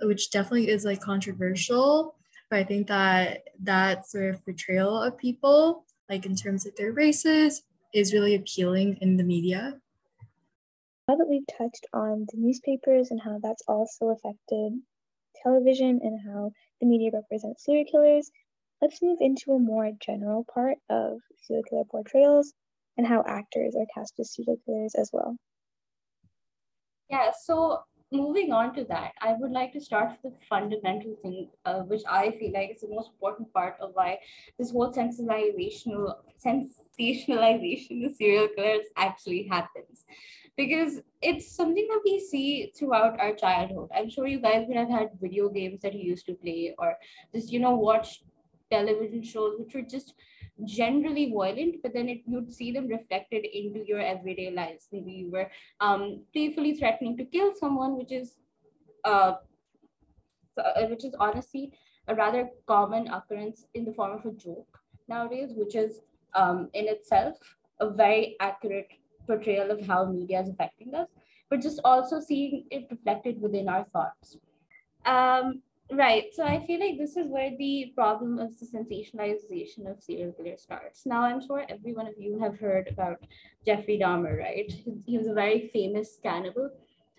which 0.00 0.30
definitely 0.30 0.68
is 0.68 0.84
like 0.84 1.00
controversial. 1.00 2.16
But 2.50 2.58
I 2.60 2.64
think 2.64 2.88
that 2.88 3.44
that 3.62 4.06
sort 4.08 4.34
of 4.34 4.44
portrayal 4.44 5.02
of 5.02 5.16
people, 5.16 5.84
like 6.08 6.26
in 6.26 6.36
terms 6.36 6.66
of 6.66 6.76
their 6.76 6.92
races, 6.92 7.62
is 7.92 8.12
really 8.12 8.34
appealing 8.34 8.98
in 9.00 9.16
the 9.16 9.24
media. 9.24 9.80
Now 11.08 11.16
that 11.16 11.28
we've 11.28 11.46
touched 11.58 11.86
on 11.92 12.26
the 12.32 12.38
newspapers 12.38 13.10
and 13.10 13.20
how 13.20 13.38
that's 13.42 13.62
also 13.68 14.08
affected 14.08 14.72
television 15.42 16.00
and 16.02 16.18
how 16.26 16.50
the 16.80 16.86
media 16.86 17.10
represents 17.12 17.64
serial 17.64 17.84
killers, 17.90 18.30
let's 18.84 19.00
move 19.00 19.16
into 19.22 19.52
a 19.52 19.58
more 19.58 19.90
general 19.98 20.44
part 20.52 20.76
of 20.90 21.18
serial 21.42 21.64
killer 21.70 21.84
portrayals 21.90 22.52
and 22.98 23.06
how 23.06 23.24
actors 23.26 23.74
are 23.74 23.86
cast 23.94 24.12
as 24.20 24.34
serial 24.34 24.58
killers 24.66 24.94
as 24.94 25.08
well. 25.10 25.36
Yeah, 27.08 27.30
so 27.44 27.80
moving 28.12 28.52
on 28.52 28.74
to 28.74 28.84
that, 28.84 29.12
I 29.22 29.36
would 29.38 29.52
like 29.52 29.72
to 29.72 29.80
start 29.80 30.10
with 30.22 30.34
the 30.34 30.46
fundamental 30.50 31.16
thing, 31.22 31.48
uh, 31.64 31.80
which 31.80 32.02
I 32.08 32.32
feel 32.32 32.52
like 32.52 32.72
is 32.74 32.82
the 32.82 32.88
most 32.88 33.08
important 33.08 33.52
part 33.54 33.76
of 33.80 33.92
why 33.94 34.18
this 34.58 34.70
whole 34.70 34.92
sensationalization, 34.92 36.14
sensationalization 36.44 38.04
of 38.04 38.14
serial 38.16 38.48
killers 38.48 38.86
actually 38.96 39.48
happens. 39.50 40.04
because 40.56 41.00
it's 41.20 41.50
something 41.56 41.86
that 41.90 42.00
we 42.04 42.20
see 42.20 42.72
throughout 42.78 43.18
our 43.18 43.34
childhood. 43.34 43.88
I'm 43.94 44.08
sure 44.08 44.26
you 44.26 44.40
guys 44.40 44.66
would 44.68 44.76
have 44.76 44.90
had 44.90 45.08
video 45.20 45.48
games 45.48 45.80
that 45.82 45.94
you 45.94 46.04
used 46.04 46.26
to 46.26 46.34
play 46.34 46.74
or 46.78 46.94
just, 47.34 47.52
you 47.52 47.58
know, 47.58 47.74
watch 47.74 48.22
television 48.70 49.22
shows 49.22 49.54
which 49.58 49.74
were 49.74 49.82
just 49.82 50.14
generally 50.64 51.32
violent, 51.32 51.76
but 51.82 51.92
then 51.92 52.08
it, 52.08 52.22
you'd 52.26 52.52
see 52.52 52.70
them 52.72 52.86
reflected 52.86 53.44
into 53.44 53.84
your 53.86 54.00
everyday 54.00 54.50
lives. 54.50 54.88
Maybe 54.92 55.12
you 55.12 55.30
were 55.30 55.50
um, 55.80 56.22
playfully 56.32 56.74
threatening 56.74 57.16
to 57.16 57.24
kill 57.24 57.52
someone, 57.54 57.96
which 57.96 58.12
is, 58.12 58.34
uh, 59.04 59.34
uh, 60.56 60.86
which 60.88 61.04
is 61.04 61.14
honestly 61.18 61.72
a 62.06 62.14
rather 62.14 62.48
common 62.66 63.08
occurrence 63.08 63.64
in 63.74 63.84
the 63.84 63.92
form 63.92 64.18
of 64.18 64.24
a 64.24 64.32
joke 64.36 64.78
nowadays, 65.08 65.50
which 65.54 65.74
is 65.74 66.00
um, 66.34 66.68
in 66.74 66.86
itself 66.86 67.36
a 67.80 67.90
very 67.90 68.36
accurate 68.40 68.88
portrayal 69.26 69.70
of 69.70 69.84
how 69.86 70.04
media 70.04 70.40
is 70.40 70.48
affecting 70.48 70.94
us, 70.94 71.08
but 71.50 71.60
just 71.60 71.80
also 71.84 72.20
seeing 72.20 72.64
it 72.70 72.86
reflected 72.90 73.40
within 73.40 73.68
our 73.68 73.84
thoughts. 73.92 74.36
Um, 75.04 75.62
right. 75.92 76.24
So 76.32 76.44
I 76.44 76.64
feel 76.66 76.80
like 76.80 76.98
this 76.98 77.16
is 77.16 77.28
where 77.28 77.50
the 77.58 77.92
problem 77.94 78.38
of 78.38 78.50
the 78.58 78.66
sensationalization 78.66 79.90
of 79.90 80.02
serial 80.02 80.32
killer 80.32 80.56
starts. 80.56 81.06
Now, 81.06 81.22
I'm 81.22 81.44
sure 81.44 81.64
every 81.68 81.92
one 81.92 82.06
of 82.06 82.14
you 82.18 82.38
have 82.40 82.58
heard 82.58 82.88
about 82.88 83.18
Jeffrey 83.64 83.98
Dahmer, 84.02 84.38
right? 84.38 84.72
He 85.06 85.18
was 85.18 85.26
a 85.26 85.34
very 85.34 85.68
famous 85.68 86.18
cannibal. 86.22 86.70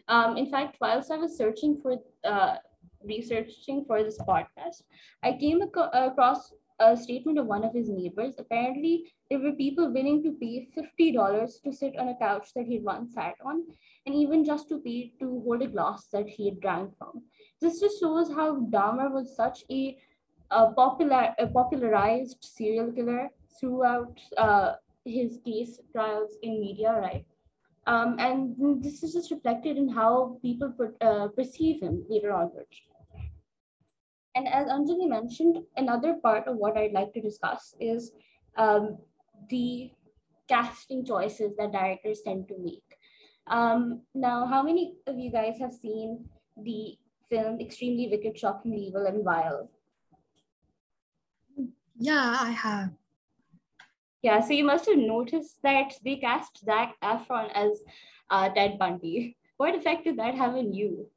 Um, 0.08 0.38
in 0.38 0.49
fact, 0.49 0.78
whilst 0.80 1.12
I 1.12 1.17
was 1.17 1.38
searching 1.38 1.80
for 1.82 1.97
uh, 2.23 2.56
researching 3.04 3.86
for 3.86 4.04
this 4.04 4.19
podcast, 4.19 4.84
I 5.23 5.34
came 5.34 5.62
ac- 5.62 5.89
across 5.93 6.54
a 6.80 6.97
statement 6.97 7.39
of 7.39 7.45
one 7.45 7.63
of 7.63 7.73
his 7.73 7.89
neighbors. 7.89 8.36
Apparently, 8.38 9.13
there 9.30 9.39
were 9.39 9.54
people 9.54 9.91
willing 9.91 10.21
to 10.23 10.34
pay 10.34 10.67
$50 10.75 11.62
to 11.62 11.71
sit 11.71 11.97
on 11.97 12.10
a 12.10 12.17
couch 12.17 12.49
that 12.56 12.65
he 12.65 12.80
once 12.80 13.13
sat 13.13 13.36
on, 13.43 13.63
and 14.06 14.13
even 14.13 14.43
just 14.43 14.69
to 14.69 14.80
pay 14.80 15.13
to 15.19 15.41
hold 15.45 15.62
a 15.62 15.67
glass 15.67 16.08
that 16.12 16.28
he 16.28 16.49
had 16.49 16.60
drank 16.60 16.95
from. 16.97 17.23
This 17.62 17.80
just 17.80 18.00
shows 18.00 18.30
how 18.30 18.60
Dahmer 18.60 19.12
was 19.12 19.36
such 19.36 19.63
a, 19.72 19.98
a 20.52 20.72
popular, 20.74 21.34
a 21.39 21.48
popularized 21.48 22.38
serial 22.41 22.91
killer 22.91 23.30
throughout 23.60 24.20
uh, 24.38 24.74
his 25.06 25.39
case 25.46 25.80
trials 25.91 26.36
in 26.41 26.60
media, 26.60 26.91
right? 27.02 27.26
Um, 27.88 28.15
and 28.20 28.56
this 28.84 29.04
is 29.04 29.13
just 29.13 29.32
reflected 29.32 29.78
in 29.78 29.88
how 29.88 30.39
people 30.41 30.72
per, 30.72 30.94
uh, 31.02 31.28
perceive 31.30 31.82
him 31.82 32.04
later 32.10 32.34
onwards. 32.34 32.82
And 34.34 34.48
as 34.48 34.68
Anjali 34.68 35.08
mentioned, 35.08 35.60
another 35.78 36.15
part 36.15 36.48
of 36.48 36.58
what 36.58 36.78
I'd 36.78 36.91
like 36.91 37.13
to 37.13 37.22
discuss 37.22 37.74
is 37.80 38.12
um, 38.58 38.98
the 39.50 39.91
casting 40.50 41.06
choices 41.06 41.56
that 41.58 41.72
directors 41.72 42.22
tend 42.26 42.48
to 42.50 42.56
make. 42.60 42.84
Um, 43.48 44.02
now, 44.13 44.46
how 44.46 44.62
many 44.63 44.96
of 45.08 45.18
you 45.18 45.32
guys 45.32 45.58
have 45.60 45.74
seen 45.74 46.26
the 46.58 46.98
film 47.29 47.59
Extremely 47.59 48.07
Wicked, 48.09 48.38
Shockingly 48.38 48.88
Evil, 48.88 49.05
and 49.05 49.23
Vile? 49.23 49.69
Yeah, 51.97 52.38
I 52.39 52.51
have. 52.51 52.91
Yeah, 54.21 54.41
so 54.41 54.53
you 54.53 54.63
must 54.63 54.88
have 54.88 54.97
noticed 54.97 55.61
that 55.63 55.93
they 56.03 56.15
cast 56.15 56.65
Zac 56.65 56.95
Efron 57.03 57.51
as 57.53 57.79
uh, 58.29 58.49
Ted 58.49 58.79
Bundy. 58.79 59.38
What 59.57 59.75
effect 59.75 60.03
did 60.03 60.17
that 60.17 60.35
have 60.35 60.55
on 60.55 60.73
you? 60.73 61.07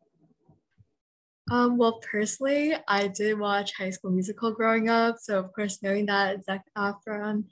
Um, 1.50 1.78
well, 1.78 2.00
personally, 2.00 2.74
I 2.86 3.08
did 3.08 3.38
watch 3.38 3.74
High 3.74 3.90
School 3.90 4.10
Musical 4.10 4.52
growing 4.52 4.90
up, 4.90 5.16
so 5.18 5.38
of 5.38 5.52
course, 5.54 5.82
knowing 5.82 6.06
that 6.06 6.44
Zac 6.44 6.66
Efron, 6.76 7.44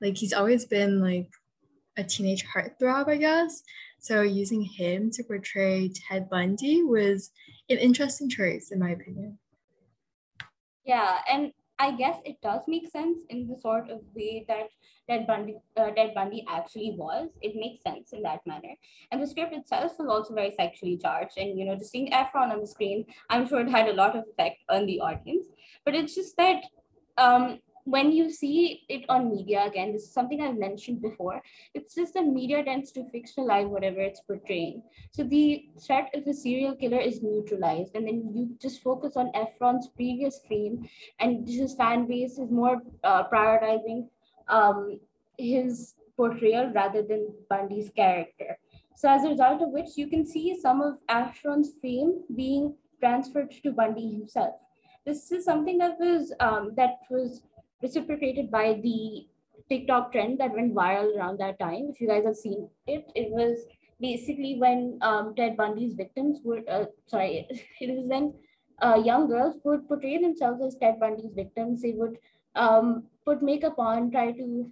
like 0.00 0.16
he's 0.16 0.32
always 0.32 0.64
been 0.64 1.00
like 1.00 1.28
a 1.96 2.04
teenage 2.04 2.44
heartthrob, 2.46 3.08
I 3.08 3.16
guess. 3.16 3.62
So 4.02 4.22
using 4.22 4.62
him 4.62 5.12
to 5.12 5.22
portray 5.22 5.88
Ted 5.88 6.28
Bundy 6.28 6.82
was 6.82 7.30
an 7.70 7.78
interesting 7.78 8.28
choice, 8.28 8.72
in 8.72 8.80
my 8.80 8.90
opinion. 8.90 9.38
Yeah, 10.84 11.18
and 11.30 11.52
I 11.78 11.92
guess 11.92 12.18
it 12.24 12.36
does 12.42 12.62
make 12.66 12.90
sense 12.90 13.20
in 13.30 13.46
the 13.46 13.56
sort 13.56 13.90
of 13.90 14.00
way 14.14 14.44
that 14.48 14.70
Ted 15.08 15.28
Bundy, 15.28 15.54
uh, 15.76 15.90
Ted 15.90 16.14
Bundy 16.14 16.44
actually 16.48 16.96
was. 16.98 17.28
It 17.40 17.54
makes 17.54 17.84
sense 17.84 18.12
in 18.12 18.22
that 18.22 18.40
manner. 18.44 18.74
And 19.12 19.22
the 19.22 19.26
script 19.26 19.54
itself 19.54 19.92
was 20.00 20.08
also 20.08 20.34
very 20.34 20.50
sexually 20.50 20.98
charged. 20.98 21.38
And, 21.38 21.56
you 21.56 21.64
know, 21.64 21.76
just 21.76 21.92
seeing 21.92 22.10
Efron 22.10 22.50
on 22.50 22.60
the 22.60 22.66
screen, 22.66 23.04
I'm 23.30 23.46
sure 23.46 23.60
it 23.60 23.70
had 23.70 23.88
a 23.88 23.94
lot 23.94 24.16
of 24.16 24.24
effect 24.32 24.64
on 24.68 24.86
the 24.86 24.98
audience. 24.98 25.46
But 25.84 25.94
it's 25.94 26.16
just 26.16 26.36
that 26.38 26.62
um, 27.18 27.60
when 27.84 28.12
you 28.12 28.30
see 28.30 28.84
it 28.88 29.04
on 29.08 29.30
media, 29.30 29.64
again, 29.66 29.92
this 29.92 30.04
is 30.04 30.12
something 30.12 30.40
I've 30.40 30.56
mentioned 30.56 31.02
before, 31.02 31.42
it's 31.74 31.94
just 31.94 32.14
that 32.14 32.26
media 32.26 32.62
tends 32.62 32.92
to 32.92 33.00
fictionalize 33.14 33.68
whatever 33.68 34.00
it's 34.00 34.20
portraying. 34.20 34.82
So 35.10 35.24
the 35.24 35.66
threat 35.84 36.10
of 36.14 36.26
a 36.26 36.32
serial 36.32 36.76
killer 36.76 37.00
is 37.00 37.22
neutralized, 37.22 37.94
and 37.94 38.06
then 38.06 38.30
you 38.34 38.56
just 38.60 38.82
focus 38.82 39.16
on 39.16 39.32
Efron's 39.32 39.88
previous 39.88 40.40
fame, 40.48 40.88
and 41.18 41.48
his 41.48 41.74
fan 41.74 42.06
base 42.06 42.38
is 42.38 42.50
more 42.50 42.80
uh, 43.02 43.28
prioritizing 43.28 44.08
um, 44.48 45.00
his 45.38 45.94
portrayal 46.16 46.70
rather 46.72 47.02
than 47.02 47.34
Bundy's 47.48 47.90
character. 47.90 48.58
So 48.94 49.08
as 49.08 49.24
a 49.24 49.30
result 49.30 49.62
of 49.62 49.70
which, 49.70 49.96
you 49.96 50.06
can 50.06 50.24
see 50.24 50.56
some 50.60 50.80
of 50.80 50.98
Efron's 51.08 51.72
fame 51.80 52.22
being 52.36 52.74
transferred 53.00 53.50
to 53.62 53.72
Bundy 53.72 54.12
himself. 54.12 54.54
This 55.04 55.32
is 55.32 55.44
something 55.44 55.78
that 55.78 55.98
was 55.98 56.32
um, 56.38 56.74
that 56.76 56.98
was 57.10 57.42
reciprocated 57.82 58.50
by 58.50 58.80
the 58.82 59.26
TikTok 59.68 60.12
trend 60.12 60.38
that 60.38 60.54
went 60.54 60.74
viral 60.74 61.16
around 61.16 61.38
that 61.38 61.58
time. 61.58 61.90
If 61.90 62.00
you 62.00 62.08
guys 62.08 62.24
have 62.24 62.36
seen 62.36 62.68
it, 62.86 63.06
it 63.14 63.30
was 63.30 63.58
basically 64.00 64.56
when 64.58 64.98
um, 65.02 65.34
Ted 65.34 65.56
Bundy's 65.56 65.94
victims 65.94 66.40
were, 66.44 66.62
uh, 66.68 66.84
sorry, 67.06 67.46
it 67.80 67.96
was 67.96 68.06
when 68.06 68.34
uh, 68.80 69.00
young 69.04 69.28
girls 69.28 69.60
would 69.64 69.86
portray 69.88 70.18
themselves 70.18 70.62
as 70.62 70.76
Ted 70.76 70.98
Bundy's 71.00 71.34
victims. 71.34 71.82
They 71.82 71.92
would 71.92 72.18
um, 72.54 73.04
put 73.24 73.42
makeup 73.42 73.78
on, 73.78 74.10
try 74.10 74.32
to 74.32 74.70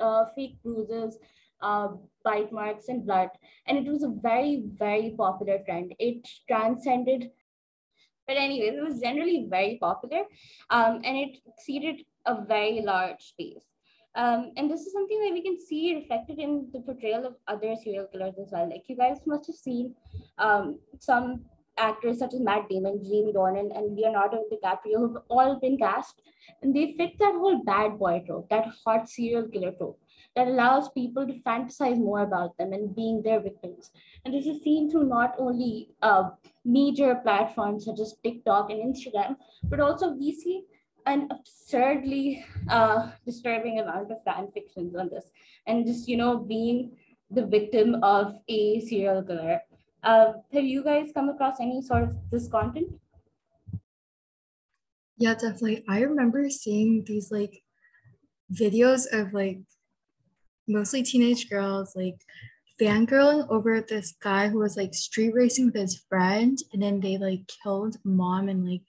uh, 0.00 0.24
fake 0.34 0.56
bruises, 0.62 1.18
uh, 1.60 1.88
bite 2.24 2.52
marks, 2.52 2.88
and 2.88 3.04
blood. 3.04 3.28
And 3.66 3.78
it 3.78 3.90
was 3.90 4.02
a 4.02 4.08
very, 4.08 4.64
very 4.66 5.14
popular 5.16 5.58
trend. 5.64 5.94
It 5.98 6.26
transcended 6.48 7.30
but 8.26 8.36
anyways, 8.36 8.74
it 8.74 8.82
was 8.82 9.00
generally 9.00 9.46
very 9.48 9.78
popular 9.80 10.22
um, 10.70 11.00
and 11.04 11.16
it 11.16 11.38
exceeded 11.46 12.00
a 12.26 12.44
very 12.44 12.80
large 12.80 13.22
space. 13.22 13.64
Um, 14.16 14.52
and 14.56 14.70
this 14.70 14.82
is 14.82 14.92
something 14.92 15.20
that 15.24 15.32
we 15.32 15.42
can 15.42 15.58
see 15.60 15.96
reflected 15.96 16.38
in 16.38 16.68
the 16.72 16.80
portrayal 16.80 17.26
of 17.26 17.34
other 17.48 17.74
serial 17.82 18.06
killers 18.12 18.34
as 18.40 18.50
well. 18.52 18.68
Like 18.70 18.84
you 18.86 18.96
guys 18.96 19.18
must 19.26 19.46
have 19.48 19.56
seen 19.56 19.94
um, 20.38 20.78
some 21.00 21.44
actors 21.78 22.20
such 22.20 22.34
as 22.34 22.40
Matt 22.40 22.68
Damon, 22.68 23.02
Jamie 23.02 23.32
Dornan, 23.32 23.76
and 23.76 23.96
Leonardo 23.96 24.44
DiCaprio 24.52 24.98
who 24.98 25.14
have 25.14 25.22
all 25.28 25.58
been 25.58 25.76
cast, 25.76 26.22
and 26.62 26.74
they 26.74 26.94
fit 26.96 27.18
that 27.18 27.34
whole 27.34 27.64
bad 27.64 27.98
boy 27.98 28.22
trope, 28.24 28.48
that 28.50 28.68
hot 28.84 29.08
serial 29.08 29.48
killer 29.48 29.72
trope 29.72 29.98
that 30.36 30.48
allows 30.48 30.88
people 30.90 31.26
to 31.26 31.32
fantasize 31.40 31.98
more 31.98 32.22
about 32.22 32.56
them 32.58 32.72
and 32.72 32.94
being 32.94 33.22
their 33.22 33.40
victims. 33.40 33.90
And 34.24 34.34
this 34.34 34.46
is 34.46 34.62
seen 34.62 34.90
through 34.90 35.08
not 35.08 35.34
only 35.38 35.90
uh, 36.02 36.30
major 36.64 37.16
platforms 37.16 37.84
such 37.84 38.00
as 38.00 38.16
TikTok 38.22 38.70
and 38.70 38.94
Instagram, 38.94 39.36
but 39.64 39.80
also 39.80 40.12
we 40.12 40.32
see 40.32 40.64
an 41.06 41.28
absurdly 41.30 42.44
uh, 42.68 43.10
disturbing 43.26 43.80
amount 43.80 44.10
of 44.10 44.22
fan 44.24 44.48
fictions 44.52 44.96
on 44.96 45.08
this. 45.08 45.26
And 45.66 45.86
just 45.86 46.08
you 46.08 46.16
know 46.16 46.38
being 46.38 46.96
the 47.30 47.46
victim 47.46 48.02
of 48.02 48.38
a 48.48 48.80
serial 48.80 49.22
killer. 49.22 49.60
Uh, 50.02 50.34
have 50.52 50.64
you 50.64 50.84
guys 50.84 51.10
come 51.14 51.28
across 51.28 51.60
any 51.60 51.80
sort 51.82 52.04
of 52.04 52.16
this 52.30 52.48
content? 52.48 52.88
Yeah 55.16 55.34
definitely. 55.34 55.84
I 55.88 56.00
remember 56.00 56.50
seeing 56.50 57.04
these 57.06 57.30
like 57.30 57.62
videos 58.52 59.06
of 59.12 59.32
like 59.32 59.60
mostly 60.68 61.02
teenage 61.02 61.48
girls 61.48 61.92
like 61.94 62.20
fangirling 62.80 63.48
over 63.50 63.80
this 63.80 64.14
guy 64.20 64.48
who 64.48 64.58
was 64.58 64.76
like 64.76 64.94
street 64.94 65.32
racing 65.34 65.66
with 65.66 65.76
his 65.76 66.04
friend 66.08 66.58
and 66.72 66.82
then 66.82 67.00
they 67.00 67.16
like 67.18 67.48
killed 67.62 67.96
mom 68.04 68.48
and 68.48 68.68
like 68.68 68.82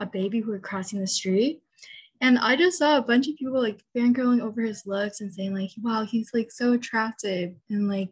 a 0.00 0.06
baby 0.06 0.40
who 0.40 0.50
were 0.50 0.58
crossing 0.58 1.00
the 1.00 1.06
street. 1.06 1.60
And 2.20 2.38
I 2.38 2.56
just 2.56 2.78
saw 2.78 2.98
a 2.98 3.02
bunch 3.02 3.28
of 3.28 3.36
people 3.36 3.60
like 3.60 3.82
fangirling 3.96 4.40
over 4.40 4.62
his 4.62 4.86
looks 4.86 5.20
and 5.20 5.32
saying, 5.32 5.54
like, 5.54 5.70
wow, 5.80 6.04
he's 6.04 6.30
like 6.34 6.50
so 6.50 6.72
attractive. 6.72 7.54
And 7.70 7.88
like 7.88 8.10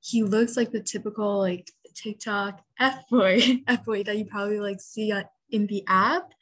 he 0.00 0.22
looks 0.22 0.56
like 0.56 0.70
the 0.70 0.80
typical 0.80 1.38
like 1.38 1.70
TikTok 1.94 2.62
F 2.78 3.08
boy, 3.10 3.40
F 3.66 3.84
boy 3.84 4.02
that 4.04 4.16
you 4.16 4.24
probably 4.24 4.60
like 4.60 4.80
see 4.80 5.12
in 5.50 5.66
the 5.66 5.84
app. 5.86 6.32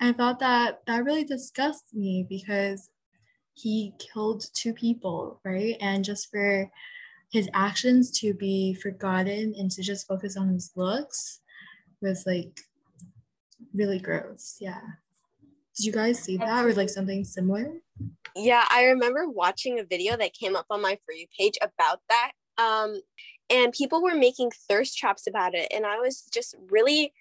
And 0.00 0.14
I 0.14 0.16
thought 0.16 0.40
that 0.40 0.80
that 0.86 1.04
really 1.04 1.24
disgusts 1.24 1.94
me 1.94 2.26
because 2.28 2.90
he 3.52 3.92
killed 3.98 4.44
two 4.54 4.74
people, 4.74 5.40
right? 5.44 5.76
And 5.80 6.04
just 6.04 6.30
for 6.30 6.68
his 7.30 7.48
actions 7.54 8.10
to 8.20 8.34
be 8.34 8.74
forgotten 8.74 9.54
and 9.56 9.70
to 9.70 9.82
just 9.82 10.06
focus 10.06 10.36
on 10.36 10.48
his 10.48 10.72
looks 10.76 11.40
was 12.00 12.26
like 12.26 12.60
really 13.74 13.98
gross. 13.98 14.56
Yeah. 14.60 14.80
Did 15.76 15.86
you 15.86 15.92
guys 15.92 16.20
see 16.20 16.36
that 16.36 16.64
or 16.64 16.72
like 16.74 16.88
something 16.88 17.24
similar? 17.24 17.72
Yeah, 18.36 18.64
I 18.70 18.84
remember 18.84 19.28
watching 19.28 19.78
a 19.78 19.84
video 19.84 20.16
that 20.16 20.32
came 20.34 20.56
up 20.56 20.66
on 20.70 20.80
my 20.82 20.98
For 21.04 21.12
You 21.12 21.26
page 21.38 21.58
about 21.62 22.00
that 22.08 22.32
Um, 22.58 23.00
and 23.50 23.72
people 23.72 24.02
were 24.02 24.14
making 24.14 24.52
thirst 24.68 24.96
traps 24.96 25.26
about 25.26 25.54
it. 25.54 25.68
And 25.74 25.84
I 25.84 25.98
was 25.98 26.28
just 26.32 26.54
really 26.70 27.12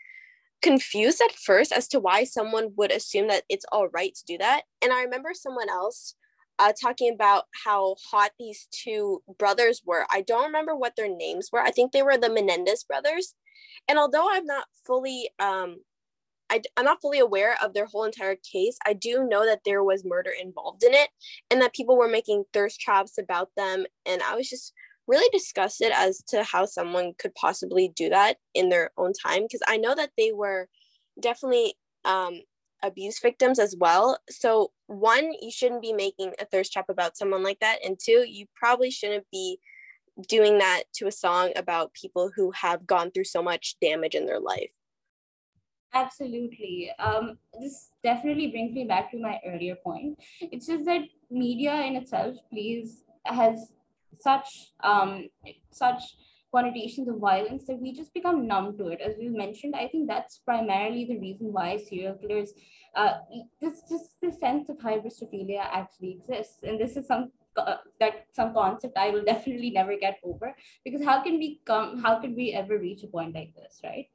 confused 0.61 1.21
at 1.21 1.35
first 1.35 1.71
as 1.71 1.87
to 1.89 1.99
why 1.99 2.23
someone 2.23 2.73
would 2.77 2.91
assume 2.91 3.27
that 3.27 3.43
it's 3.49 3.65
all 3.71 3.89
right 3.89 4.13
to 4.15 4.25
do 4.25 4.37
that. 4.37 4.63
And 4.81 4.93
I 4.93 5.01
remember 5.03 5.31
someone 5.33 5.69
else 5.69 6.15
uh, 6.59 6.71
talking 6.79 7.13
about 7.13 7.45
how 7.65 7.95
hot 8.11 8.31
these 8.39 8.67
two 8.71 9.21
brothers 9.37 9.81
were. 9.85 10.05
I 10.11 10.21
don't 10.21 10.45
remember 10.45 10.75
what 10.75 10.95
their 10.95 11.09
names 11.09 11.49
were. 11.51 11.59
I 11.59 11.71
think 11.71 11.91
they 11.91 12.03
were 12.03 12.17
the 12.17 12.29
Menendez 12.29 12.83
brothers. 12.83 13.33
And 13.89 13.97
although 13.97 14.27
I'm 14.31 14.45
not 14.45 14.65
fully, 14.85 15.29
um, 15.39 15.77
I, 16.49 16.61
I'm 16.77 16.85
not 16.85 17.01
fully 17.01 17.19
aware 17.19 17.57
of 17.63 17.73
their 17.73 17.85
whole 17.85 18.03
entire 18.03 18.35
case, 18.35 18.77
I 18.85 18.93
do 18.93 19.25
know 19.27 19.45
that 19.45 19.61
there 19.65 19.83
was 19.83 20.05
murder 20.05 20.31
involved 20.39 20.83
in 20.83 20.93
it 20.93 21.09
and 21.49 21.61
that 21.61 21.73
people 21.73 21.97
were 21.97 22.07
making 22.07 22.43
thirst 22.53 22.79
traps 22.79 23.17
about 23.17 23.49
them. 23.57 23.85
And 24.05 24.21
I 24.21 24.35
was 24.35 24.49
just 24.49 24.73
really 25.07 25.29
disgusted 25.31 25.91
as 25.93 26.21
to 26.27 26.43
how 26.43 26.65
someone 26.65 27.13
could 27.17 27.35
possibly 27.35 27.91
do 27.95 28.09
that 28.09 28.37
in 28.53 28.69
their 28.69 28.91
own 28.97 29.13
time 29.13 29.43
because 29.43 29.61
I 29.67 29.77
know 29.77 29.95
that 29.95 30.11
they 30.17 30.31
were 30.31 30.67
definitely 31.19 31.75
um, 32.05 32.41
abuse 32.83 33.19
victims 33.19 33.59
as 33.59 33.75
well. 33.77 34.17
So, 34.29 34.71
one, 34.87 35.33
you 35.41 35.51
shouldn't 35.51 35.81
be 35.81 35.93
making 35.93 36.33
a 36.39 36.45
thirst 36.45 36.73
trap 36.73 36.89
about 36.89 37.17
someone 37.17 37.43
like 37.43 37.59
that. 37.59 37.79
And 37.83 37.97
two, 37.99 38.25
you 38.27 38.45
probably 38.55 38.91
shouldn't 38.91 39.25
be 39.31 39.59
doing 40.27 40.59
that 40.59 40.83
to 40.95 41.07
a 41.07 41.11
song 41.11 41.51
about 41.55 41.93
people 41.93 42.31
who 42.35 42.51
have 42.51 42.85
gone 42.85 43.11
through 43.11 43.23
so 43.23 43.41
much 43.41 43.75
damage 43.81 44.15
in 44.15 44.25
their 44.25 44.39
life. 44.39 44.71
Absolutely. 45.93 46.91
Um, 46.97 47.37
this 47.59 47.91
definitely 48.03 48.47
brings 48.47 48.73
me 48.73 48.85
back 48.85 49.11
to 49.11 49.19
my 49.19 49.39
earlier 49.45 49.75
point. 49.75 50.17
It's 50.41 50.65
just 50.65 50.85
that 50.85 51.01
media 51.29 51.75
in 51.83 51.95
itself, 51.95 52.35
please, 52.51 53.03
has 53.25 53.71
such 54.19 54.47
um, 54.83 55.29
such 55.71 56.01
connotations 56.53 57.07
of 57.07 57.17
violence 57.17 57.65
that 57.65 57.79
we 57.79 57.93
just 57.93 58.13
become 58.13 58.47
numb 58.47 58.77
to 58.77 58.87
it. 58.87 59.01
As 59.01 59.15
we 59.17 59.29
mentioned, 59.29 59.75
I 59.75 59.87
think 59.87 60.07
that's 60.07 60.39
primarily 60.39 61.05
the 61.05 61.17
reason 61.19 61.51
why 61.51 61.77
serial 61.77 62.15
killers, 62.15 62.53
uh, 62.95 63.13
this 63.61 63.81
just 63.89 64.19
the 64.21 64.31
sense 64.31 64.69
of 64.69 64.77
hybristophilia 64.77 65.65
actually 65.71 66.19
exists, 66.19 66.63
and 66.63 66.79
this 66.79 66.97
is 66.97 67.07
some 67.07 67.31
uh, 67.55 67.77
that 67.99 68.25
some 68.31 68.53
concept 68.53 68.97
I 68.97 69.11
will 69.11 69.23
definitely 69.33 69.69
never 69.69 69.95
get 69.97 70.17
over 70.23 70.55
because 70.83 71.03
how 71.03 71.21
can 71.21 71.37
we 71.37 71.61
come? 71.65 72.01
How 72.01 72.19
could 72.19 72.35
we 72.35 72.51
ever 72.53 72.79
reach 72.79 73.03
a 73.03 73.07
point 73.07 73.35
like 73.35 73.53
this, 73.55 73.81
right? 73.83 74.07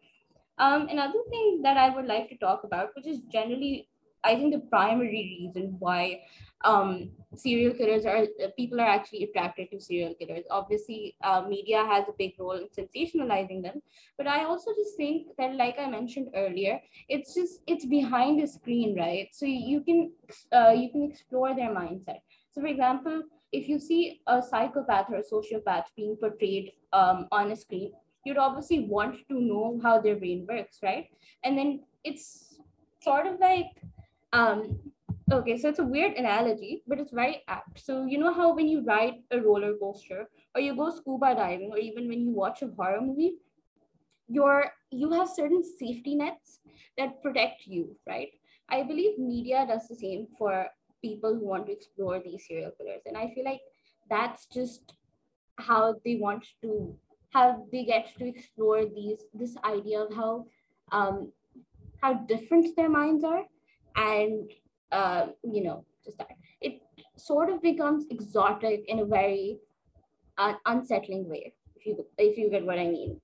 Um, 0.59 0.89
another 0.89 1.21
thing 1.31 1.61
that 1.63 1.77
I 1.77 1.95
would 1.95 2.07
like 2.07 2.29
to 2.31 2.37
talk 2.37 2.65
about, 2.65 2.91
which 2.97 3.07
is 3.07 3.21
generally, 3.33 3.89
I 4.25 4.35
think, 4.35 4.53
the 4.53 4.61
primary 4.61 5.39
reason 5.41 5.77
why 5.79 6.23
um, 6.65 7.11
serial 7.37 7.75
killers 7.75 8.05
are 8.05 8.27
people 8.57 8.81
are 8.81 8.89
actually 8.89 9.23
attracted 9.25 9.71
to 9.71 9.81
serial 9.81 10.15
killers. 10.15 10.45
Obviously, 10.51 11.17
uh, 11.23 11.43
media 11.49 11.85
has 11.85 12.05
a 12.09 12.13
big 12.19 12.33
role 12.39 12.59
in 12.59 12.69
sensationalizing 12.69 13.63
them, 13.63 13.81
but 14.17 14.27
I 14.27 14.45
also 14.45 14.73
just 14.75 14.97
think 14.97 15.29
that, 15.39 15.55
like 15.55 15.77
I 15.79 15.89
mentioned 15.89 16.31
earlier, 16.35 16.81
it's 17.09 17.35
just 17.35 17.61
it's 17.67 17.87
behind 17.87 18.43
the 18.43 18.47
screen, 18.47 18.97
right? 18.99 19.29
So 19.33 19.47
you 19.47 19.83
can 19.83 20.13
uh, 20.53 20.73
you 20.73 20.91
can 20.91 21.09
explore 21.11 21.55
their 21.55 21.71
mindset. 21.71 22.21
So, 22.53 22.61
for 22.61 22.67
example, 22.67 23.23
if 23.53 23.69
you 23.69 23.79
see 23.79 24.21
a 24.27 24.43
psychopath 24.43 25.07
or 25.11 25.17
a 25.17 25.23
sociopath 25.23 25.85
being 25.97 26.17
portrayed 26.17 26.73
um, 26.93 27.29
on 27.31 27.53
a 27.53 27.57
screen, 27.57 27.93
you'd 28.29 28.45
obviously 28.47 28.81
want 28.81 29.17
to 29.29 29.41
know 29.41 29.81
how 29.83 30.01
their 30.01 30.17
brain 30.17 30.47
works, 30.49 30.79
right? 30.83 31.07
And 31.45 31.57
then 31.59 31.81
it's 32.05 32.61
sort 33.03 33.27
of 33.27 33.41
like 33.41 33.67
um, 34.33 34.79
okay, 35.33 35.57
so 35.59 35.69
it's 35.69 35.79
a 35.79 35.85
weird 35.85 36.13
analogy, 36.15 36.83
but 36.87 36.99
it's 36.99 37.13
very 37.13 37.43
apt. 37.49 37.81
So 37.85 38.05
you 38.05 38.19
know 38.19 38.33
how 38.33 38.55
when 38.55 38.69
you 38.69 38.85
ride 38.85 39.15
a 39.31 39.41
roller 39.41 39.75
coaster 39.81 40.29
or 40.55 40.61
you 40.61 40.77
go 40.77 40.91
scuba 40.91 41.35
diving 41.35 41.71
or 41.71 41.79
even 41.79 42.09
when 42.09 42.21
you 42.21 42.31
watch 42.31 42.63
a 42.63 42.69
horror 42.77 43.01
movie, 43.01 43.35
you're 44.29 44.71
you 44.91 45.11
have 45.13 45.29
certain 45.29 45.63
safety 45.65 46.15
nets 46.15 46.61
that 46.99 47.23
protect 47.23 47.67
you, 47.67 47.97
right? 48.07 48.29
I 48.69 48.83
believe 48.83 49.19
media 49.19 49.67
does 49.67 49.89
the 49.89 49.97
same 49.97 50.27
for 50.39 50.67
people 51.03 51.35
who 51.35 51.47
want 51.47 51.67
to 51.67 51.73
explore 51.73 52.21
these 52.21 52.47
serial 52.47 52.73
killers. 52.79 53.03
And 53.07 53.17
I 53.17 53.33
feel 53.35 53.45
like 53.45 53.61
that's 54.11 54.47
just 54.47 54.95
how 55.57 55.97
they 56.05 56.17
want 56.17 56.47
to 56.63 56.97
how 57.31 57.67
they 57.73 57.85
get 57.85 58.17
to 58.19 58.27
explore 58.27 58.85
these 58.87 59.21
this 59.35 59.57
idea 59.65 60.01
of 60.01 60.15
how 60.15 60.47
um 60.93 61.33
how 62.03 62.15
different 62.15 62.75
their 62.77 62.89
minds 62.89 63.25
are 63.25 63.45
and 63.97 64.51
uh, 64.93 65.27
you 65.43 65.63
know, 65.63 65.85
just 66.05 66.19
that. 66.19 66.29
It 66.61 66.81
sort 67.17 67.51
of 67.51 67.63
becomes 67.63 68.07
exotic 68.11 68.85
in 68.89 69.01
a 69.01 69.05
very 69.05 69.59
uh, 70.39 70.55
unsettling 70.67 71.29
way, 71.29 71.53
if 71.77 71.87
you 71.87 72.07
if 72.17 72.39
you 72.39 72.51
get 72.51 72.65
what 72.65 72.79
I 72.79 72.87
mean. 72.89 73.21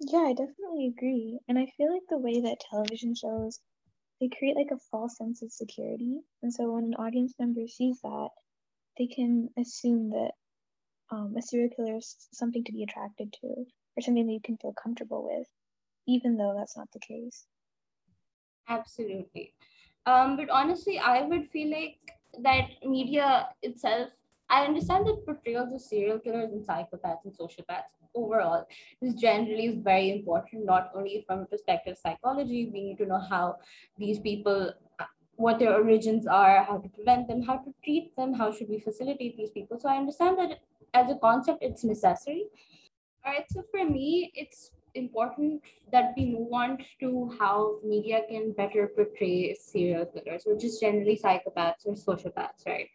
Yeah, 0.00 0.20
I 0.20 0.32
definitely 0.32 0.94
agree. 0.96 1.40
And 1.48 1.58
I 1.58 1.66
feel 1.76 1.92
like 1.92 2.04
the 2.08 2.18
way 2.18 2.40
that 2.40 2.60
television 2.70 3.14
shows 3.14 3.60
they 4.20 4.28
create 4.36 4.56
like 4.56 4.70
a 4.72 4.78
false 4.90 5.16
sense 5.16 5.42
of 5.42 5.52
security. 5.52 6.20
And 6.42 6.52
so 6.52 6.72
when 6.72 6.84
an 6.84 6.94
audience 6.94 7.34
member 7.38 7.66
sees 7.68 8.00
that, 8.02 8.30
they 8.96 9.06
can 9.06 9.48
assume 9.56 10.10
that 10.10 10.32
um, 11.10 11.34
a 11.36 11.42
serial 11.42 11.70
killer 11.74 11.96
is 11.96 12.16
something 12.32 12.64
to 12.64 12.72
be 12.72 12.82
attracted 12.82 13.32
to 13.40 13.46
or 13.46 14.00
something 14.00 14.26
that 14.26 14.32
you 14.32 14.40
can 14.44 14.56
feel 14.58 14.74
comfortable 14.82 15.24
with, 15.24 15.46
even 16.06 16.36
though 16.36 16.54
that's 16.56 16.76
not 16.76 16.88
the 16.92 17.00
case. 17.00 17.46
Absolutely. 18.68 19.54
Um, 20.06 20.36
but 20.36 20.50
honestly, 20.50 20.98
I 20.98 21.22
would 21.22 21.48
feel 21.48 21.70
like 21.70 21.98
that 22.42 22.68
media 22.84 23.48
itself, 23.62 24.10
I 24.50 24.64
understand 24.64 25.06
that 25.06 25.24
portrayals 25.26 25.72
of 25.72 25.80
serial 25.80 26.18
killers 26.18 26.52
and 26.52 26.66
psychopaths 26.66 27.24
and 27.24 27.36
sociopaths 27.36 27.92
overall 28.14 28.66
is 29.02 29.14
generally 29.14 29.80
very 29.82 30.10
important, 30.10 30.64
not 30.64 30.90
only 30.94 31.24
from 31.26 31.40
a 31.40 31.46
perspective 31.46 31.92
of 31.92 31.98
psychology, 31.98 32.70
we 32.72 32.82
need 32.82 32.98
to 32.98 33.06
know 33.06 33.20
how 33.28 33.56
these 33.98 34.18
people, 34.18 34.72
what 35.36 35.58
their 35.58 35.74
origins 35.74 36.26
are, 36.26 36.64
how 36.64 36.78
to 36.78 36.88
prevent 36.88 37.28
them, 37.28 37.42
how 37.42 37.56
to 37.58 37.74
treat 37.84 38.16
them, 38.16 38.32
how 38.32 38.50
should 38.50 38.68
we 38.68 38.78
facilitate 38.78 39.36
these 39.36 39.50
people. 39.50 39.78
So 39.78 39.88
I 39.88 39.96
understand 39.96 40.38
that 40.38 40.60
as 40.94 41.10
a 41.10 41.16
concept, 41.16 41.58
it's 41.62 41.84
necessary. 41.84 42.44
All 43.24 43.32
right, 43.32 43.44
so 43.50 43.62
for 43.70 43.84
me, 43.84 44.32
it's 44.34 44.70
important 44.94 45.62
that 45.92 46.12
we 46.16 46.26
move 46.26 46.52
on 46.52 46.78
to 47.00 47.30
how 47.38 47.78
media 47.84 48.20
can 48.28 48.52
better 48.52 48.90
portray 48.94 49.54
serial 49.54 50.06
killers, 50.06 50.42
which 50.46 50.64
is 50.64 50.78
generally 50.78 51.18
psychopaths 51.22 51.86
or 51.86 51.94
sociopaths, 51.94 52.66
right? 52.66 52.88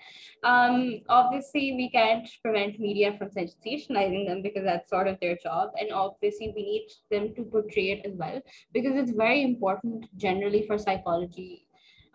Um, 0.44 1.02
obviously, 1.10 1.74
we 1.76 1.90
can't 1.90 2.28
prevent 2.42 2.80
media 2.80 3.14
from 3.18 3.30
sensationalizing 3.30 4.28
them 4.28 4.42
because 4.42 4.64
that's 4.64 4.90
sort 4.90 5.08
of 5.08 5.20
their 5.20 5.38
job. 5.38 5.70
And 5.80 5.92
obviously, 5.92 6.54
we 6.56 6.64
need 6.64 6.88
them 7.10 7.34
to 7.36 7.44
portray 7.44 7.92
it 7.92 8.06
as 8.06 8.14
well 8.16 8.42
because 8.74 8.96
it's 8.96 9.12
very 9.12 9.44
important 9.44 10.06
generally 10.18 10.66
for 10.68 10.78
psychology 10.78 11.66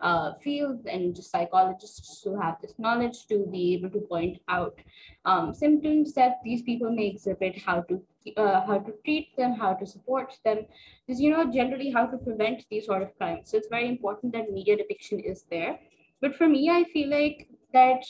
uh, 0.01 0.33
fields 0.35 0.85
and 0.85 1.17
psychologists 1.17 2.21
who 2.23 2.39
have 2.39 2.55
this 2.61 2.73
knowledge 2.77 3.27
to 3.27 3.45
be 3.51 3.73
able 3.73 3.89
to 3.89 3.99
point 4.01 4.37
out 4.47 4.79
um, 5.25 5.53
symptoms 5.53 6.13
that 6.13 6.37
these 6.43 6.61
people 6.61 6.91
may 6.91 7.07
exhibit, 7.07 7.57
how 7.57 7.81
to 7.81 8.01
uh, 8.37 8.65
how 8.65 8.77
to 8.77 8.93
treat 9.03 9.35
them, 9.37 9.53
how 9.53 9.73
to 9.73 9.85
support 9.85 10.37
them, 10.45 10.59
is 11.07 11.19
you 11.19 11.31
know 11.31 11.51
generally 11.51 11.91
how 11.91 12.05
to 12.05 12.17
prevent 12.17 12.63
these 12.69 12.85
sort 12.85 13.01
of 13.01 13.17
crimes. 13.17 13.51
So 13.51 13.57
it's 13.57 13.67
very 13.69 13.87
important 13.87 14.33
that 14.33 14.51
media 14.51 14.77
depiction 14.77 15.19
is 15.19 15.45
there. 15.49 15.79
But 16.21 16.35
for 16.35 16.47
me, 16.47 16.69
I 16.69 16.83
feel 16.85 17.09
like 17.09 17.47
that 17.73 18.03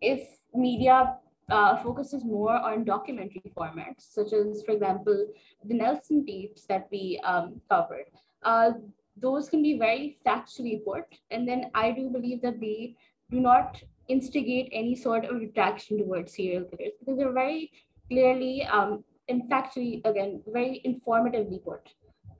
if 0.00 0.28
media 0.54 1.16
uh, 1.50 1.76
focuses 1.76 2.24
more 2.24 2.54
on 2.54 2.84
documentary 2.84 3.52
formats, 3.56 4.12
such 4.12 4.32
as, 4.32 4.62
for 4.64 4.72
example, 4.72 5.26
the 5.64 5.74
Nilsen 5.74 6.26
tapes 6.26 6.66
that 6.66 6.88
we 6.90 7.20
um, 7.24 7.60
covered. 7.70 8.06
Uh, 8.42 8.72
those 9.16 9.48
can 9.48 9.62
be 9.62 9.78
very 9.78 10.18
factually 10.26 10.84
put. 10.84 11.04
And 11.30 11.48
then 11.48 11.70
I 11.74 11.90
do 11.90 12.10
believe 12.10 12.42
that 12.42 12.60
they 12.60 12.96
do 13.30 13.40
not 13.40 13.82
instigate 14.08 14.68
any 14.72 14.94
sort 14.94 15.24
of 15.24 15.42
attraction 15.42 15.98
towards 15.98 16.34
serial 16.34 16.64
killers 16.64 16.92
because 17.00 17.18
they're 17.18 17.32
very 17.32 17.70
clearly 18.08 18.64
um, 18.70 19.04
and 19.28 19.42
factually, 19.50 20.04
again, 20.06 20.42
very 20.46 20.80
informatively 20.86 21.62
put. 21.64 21.88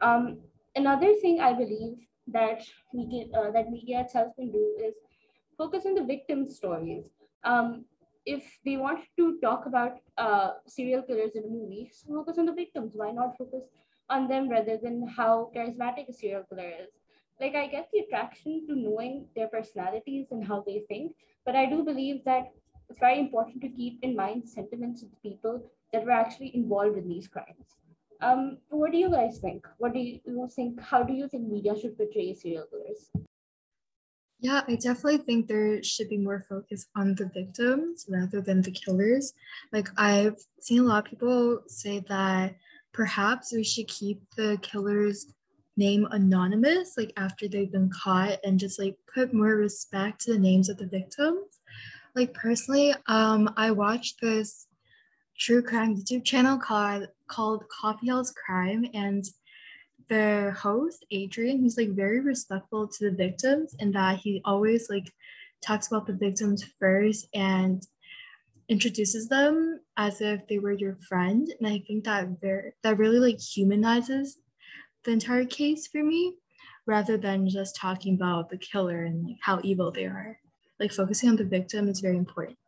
Um, 0.01 0.39
another 0.77 1.15
thing 1.15 1.41
I 1.41 1.53
believe 1.53 1.99
that 2.29 2.63
media, 2.93 3.27
uh, 3.37 3.51
that 3.53 3.71
media 3.71 4.01
itself 4.01 4.35
can 4.37 4.53
do 4.53 4.77
is 4.85 4.95
focus 5.59 5.85
on 5.87 5.95
the 5.95 6.05
victim 6.05 6.47
stories. 6.47 7.05
Um, 7.45 7.85
if 8.25 8.45
they 8.65 8.77
want 8.77 9.01
to 9.17 9.39
talk 9.41 9.67
about 9.67 9.99
uh, 10.19 10.51
serial 10.67 11.03
killers 11.03 11.33
in 11.35 11.45
a 11.45 11.49
movie, 11.49 11.91
focus 12.09 12.39
on 12.39 12.47
the 12.47 12.53
victims. 12.53 12.93
Why 12.95 13.13
not 13.13 13.37
focus 13.39 13.63
on 14.09 14.29
them 14.29 14.49
rather 14.49 14.77
than 14.77 15.07
how 15.07 15.51
charismatic 15.55 16.09
a 16.09 16.13
serial 16.13 16.45
killer 16.49 16.71
is. 16.83 16.91
Like 17.41 17.55
I 17.55 17.67
get 17.67 17.89
the 17.93 18.01
attraction 18.01 18.67
to 18.69 18.77
knowing 18.77 19.27
their 19.35 19.49
personalities 19.49 20.29
and 20.31 20.45
how 20.45 20.63
they 20.67 20.85
think, 20.89 21.13
but 21.45 21.55
I 21.55 21.67
do 21.67 21.85
believe 21.85 22.25
that 22.25 22.53
it's 22.89 22.99
very 22.99 23.19
important 23.19 23.61
to 23.63 23.69
keep 23.69 23.99
in 24.03 24.17
mind 24.17 24.49
sentiments 24.49 25.03
of 25.03 25.11
the 25.11 25.31
people 25.31 25.71
that 25.93 26.05
were 26.05 26.13
actually 26.13 26.55
involved 26.55 26.97
in 26.97 27.09
these 27.09 27.29
crimes. 27.29 27.77
Um, 28.23 28.59
what 28.71 28.93
do 28.93 28.99
you 28.99 29.11
guys 29.11 29.39
think? 29.39 29.67
What 29.79 29.93
do 29.93 29.99
you 29.99 30.49
think? 30.55 30.81
How 30.81 31.03
do 31.03 31.13
you 31.13 31.29
think 31.29 31.49
media 31.49 31.79
should 31.79 31.99
portray 31.99 32.33
serial 32.33 32.67
killers? 32.71 33.11
Yeah, 34.39 34.63
I 34.69 34.77
definitely 34.77 35.19
think 35.19 35.49
there 35.49 35.83
should 35.83 36.09
be 36.09 36.19
more 36.19 36.45
focus 36.49 36.87
on 36.95 37.15
the 37.15 37.31
victims 37.33 38.07
rather 38.09 38.41
than 38.41 38.63
the 38.63 38.71
killers. 38.71 39.33
Like, 39.73 39.89
I've 39.97 40.37
seen 40.61 40.81
a 40.81 40.85
lot 40.85 41.05
of 41.05 41.11
people 41.11 41.61
say 41.67 42.05
that 42.09 42.55
perhaps 42.97 43.53
we 43.53 43.63
should 43.63 43.87
keep 43.89 44.23
the 44.37 44.59
killer's 44.63 45.35
name 45.77 46.09
anonymous, 46.11 46.97
like 46.97 47.13
after 47.19 47.47
they've 47.47 47.71
been 47.71 47.91
caught, 47.91 48.39
and 48.43 48.59
just 48.59 48.79
like 48.79 48.97
put 49.15 49.35
more 49.35 49.55
respect 49.57 50.23
to 50.23 50.33
the 50.33 50.39
names 50.39 50.71
of 50.71 50.79
the 50.79 50.87
victims. 50.87 51.61
Like, 52.15 52.33
personally, 52.33 52.95
um, 53.09 53.53
I 53.59 53.71
watched 53.73 54.23
this 54.23 54.67
true 55.39 55.63
crime 55.63 55.95
YouTube 55.95 56.25
channel 56.25 56.57
called 56.57 57.09
called 57.29 57.65
Coffee 57.69 58.09
House 58.09 58.33
Crime, 58.33 58.87
and 58.95 59.23
the 60.09 60.55
host 60.57 61.05
adrian 61.11 61.59
he's 61.59 61.77
like 61.77 61.91
very 61.91 62.21
respectful 62.21 62.87
to 62.87 63.11
the 63.11 63.17
victims 63.17 63.75
and 63.81 63.93
that 63.93 64.19
he 64.19 64.41
always 64.45 64.89
like 64.89 65.11
talks 65.61 65.89
about 65.89 66.07
the 66.07 66.13
victims 66.13 66.65
first 66.79 67.27
and 67.35 67.83
introduces 68.69 69.29
them 69.29 69.81
as 69.97 70.21
if 70.21 70.47
they 70.49 70.59
were 70.59 70.73
your 70.73 70.97
friend. 71.09 71.49
And 71.59 71.69
i 71.69 71.83
think 71.87 72.05
that 72.05 72.29
very 72.41 72.73
that 72.83 72.99
really 72.99 73.19
like 73.19 73.41
humanizes 73.41 74.39
the 75.05 75.13
entire 75.13 75.45
case 75.45 75.87
for 75.87 76.03
me 76.03 76.35
rather 76.87 77.17
than 77.17 77.49
just 77.49 77.77
talking 77.77 78.15
about 78.15 78.49
the 78.51 78.59
killer 78.59 79.05
and 79.05 79.27
like 79.27 79.39
how 79.43 79.61
evil 79.63 79.91
they 79.91 80.05
are. 80.05 80.39
Like 80.79 80.93
focusing 80.93 81.29
on 81.31 81.37
the 81.37 81.45
victim 81.45 81.89
is 81.89 82.01
very 82.01 82.17
important 82.17 82.59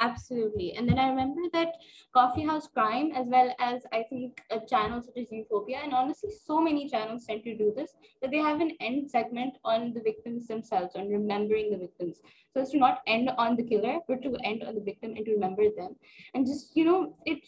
Absolutely. 0.00 0.72
And 0.72 0.88
then 0.88 0.98
I 0.98 1.08
remember 1.08 1.40
that 1.52 1.74
Coffee 2.12 2.44
House 2.44 2.66
Crime, 2.66 3.12
as 3.14 3.26
well 3.28 3.54
as 3.60 3.82
I 3.92 4.02
think 4.10 4.42
a 4.50 4.58
channel 4.68 5.00
such 5.00 5.16
as 5.16 5.30
Utopia, 5.30 5.78
and 5.82 5.94
honestly, 5.94 6.30
so 6.44 6.60
many 6.60 6.88
channels 6.88 7.24
tend 7.26 7.44
to 7.44 7.56
do 7.56 7.72
this, 7.76 7.94
that 8.20 8.30
they 8.32 8.38
have 8.38 8.60
an 8.60 8.72
end 8.80 9.10
segment 9.10 9.54
on 9.64 9.92
the 9.94 10.00
victims 10.00 10.48
themselves, 10.48 10.96
on 10.96 11.08
remembering 11.08 11.70
the 11.70 11.78
victims. 11.78 12.20
So 12.52 12.60
it's 12.60 12.72
to 12.72 12.78
not 12.78 13.02
end 13.06 13.30
on 13.38 13.56
the 13.56 13.62
killer, 13.62 13.98
but 14.08 14.22
to 14.22 14.36
end 14.44 14.64
on 14.64 14.74
the 14.74 14.80
victim 14.80 15.14
and 15.16 15.24
to 15.24 15.32
remember 15.32 15.64
them. 15.76 15.94
And 16.34 16.44
just, 16.44 16.76
you 16.76 16.84
know, 16.84 17.16
it 17.24 17.38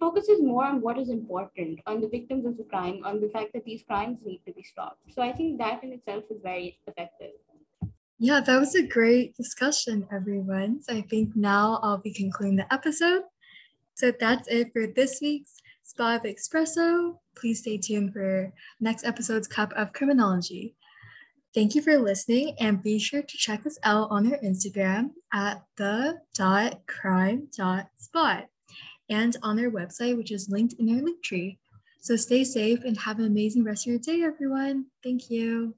focuses 0.00 0.42
more 0.42 0.64
on 0.64 0.80
what 0.80 0.98
is 0.98 1.10
important, 1.10 1.80
on 1.86 2.00
the 2.00 2.08
victims 2.08 2.46
of 2.46 2.56
the 2.56 2.64
crime, 2.64 3.02
on 3.04 3.20
the 3.20 3.28
fact 3.28 3.52
that 3.52 3.64
these 3.64 3.82
crimes 3.82 4.20
need 4.24 4.40
to 4.46 4.52
be 4.52 4.62
stopped. 4.62 5.12
So 5.12 5.22
I 5.22 5.32
think 5.32 5.58
that 5.58 5.84
in 5.84 5.92
itself 5.92 6.24
is 6.30 6.40
very 6.42 6.80
effective. 6.86 7.32
Yeah, 8.18 8.40
that 8.40 8.58
was 8.58 8.74
a 8.74 8.82
great 8.82 9.36
discussion, 9.36 10.06
everyone. 10.10 10.82
So 10.82 10.94
I 10.94 11.02
think 11.02 11.36
now 11.36 11.78
I'll 11.82 11.98
be 11.98 12.12
concluding 12.12 12.56
the 12.56 12.72
episode. 12.72 13.24
So 13.94 14.10
that's 14.18 14.48
it 14.48 14.72
for 14.72 14.86
this 14.86 15.18
week's 15.20 15.60
Spot 15.82 16.20
of 16.20 16.22
Espresso. 16.22 17.18
Please 17.34 17.60
stay 17.60 17.76
tuned 17.76 18.14
for 18.14 18.52
next 18.80 19.04
episode's 19.04 19.46
Cup 19.46 19.72
of 19.76 19.92
Criminology. 19.92 20.74
Thank 21.54 21.74
you 21.74 21.82
for 21.82 21.98
listening 21.98 22.56
and 22.58 22.82
be 22.82 22.98
sure 22.98 23.22
to 23.22 23.36
check 23.36 23.66
us 23.66 23.78
out 23.82 24.10
on 24.10 24.32
our 24.32 24.38
Instagram 24.38 25.10
at 25.32 25.62
the 25.76 26.20
dot 26.34 26.86
crime 26.86 27.48
dot 27.54 27.88
spot 27.96 28.46
and 29.10 29.36
on 29.42 29.56
their 29.56 29.70
website, 29.70 30.16
which 30.16 30.32
is 30.32 30.48
linked 30.48 30.74
in 30.78 30.88
our 30.88 31.02
link 31.02 31.22
tree. 31.22 31.58
So 32.00 32.16
stay 32.16 32.44
safe 32.44 32.80
and 32.84 32.96
have 32.98 33.18
an 33.18 33.26
amazing 33.26 33.64
rest 33.64 33.86
of 33.86 33.90
your 33.90 34.00
day, 34.00 34.22
everyone. 34.22 34.86
Thank 35.02 35.30
you. 35.30 35.74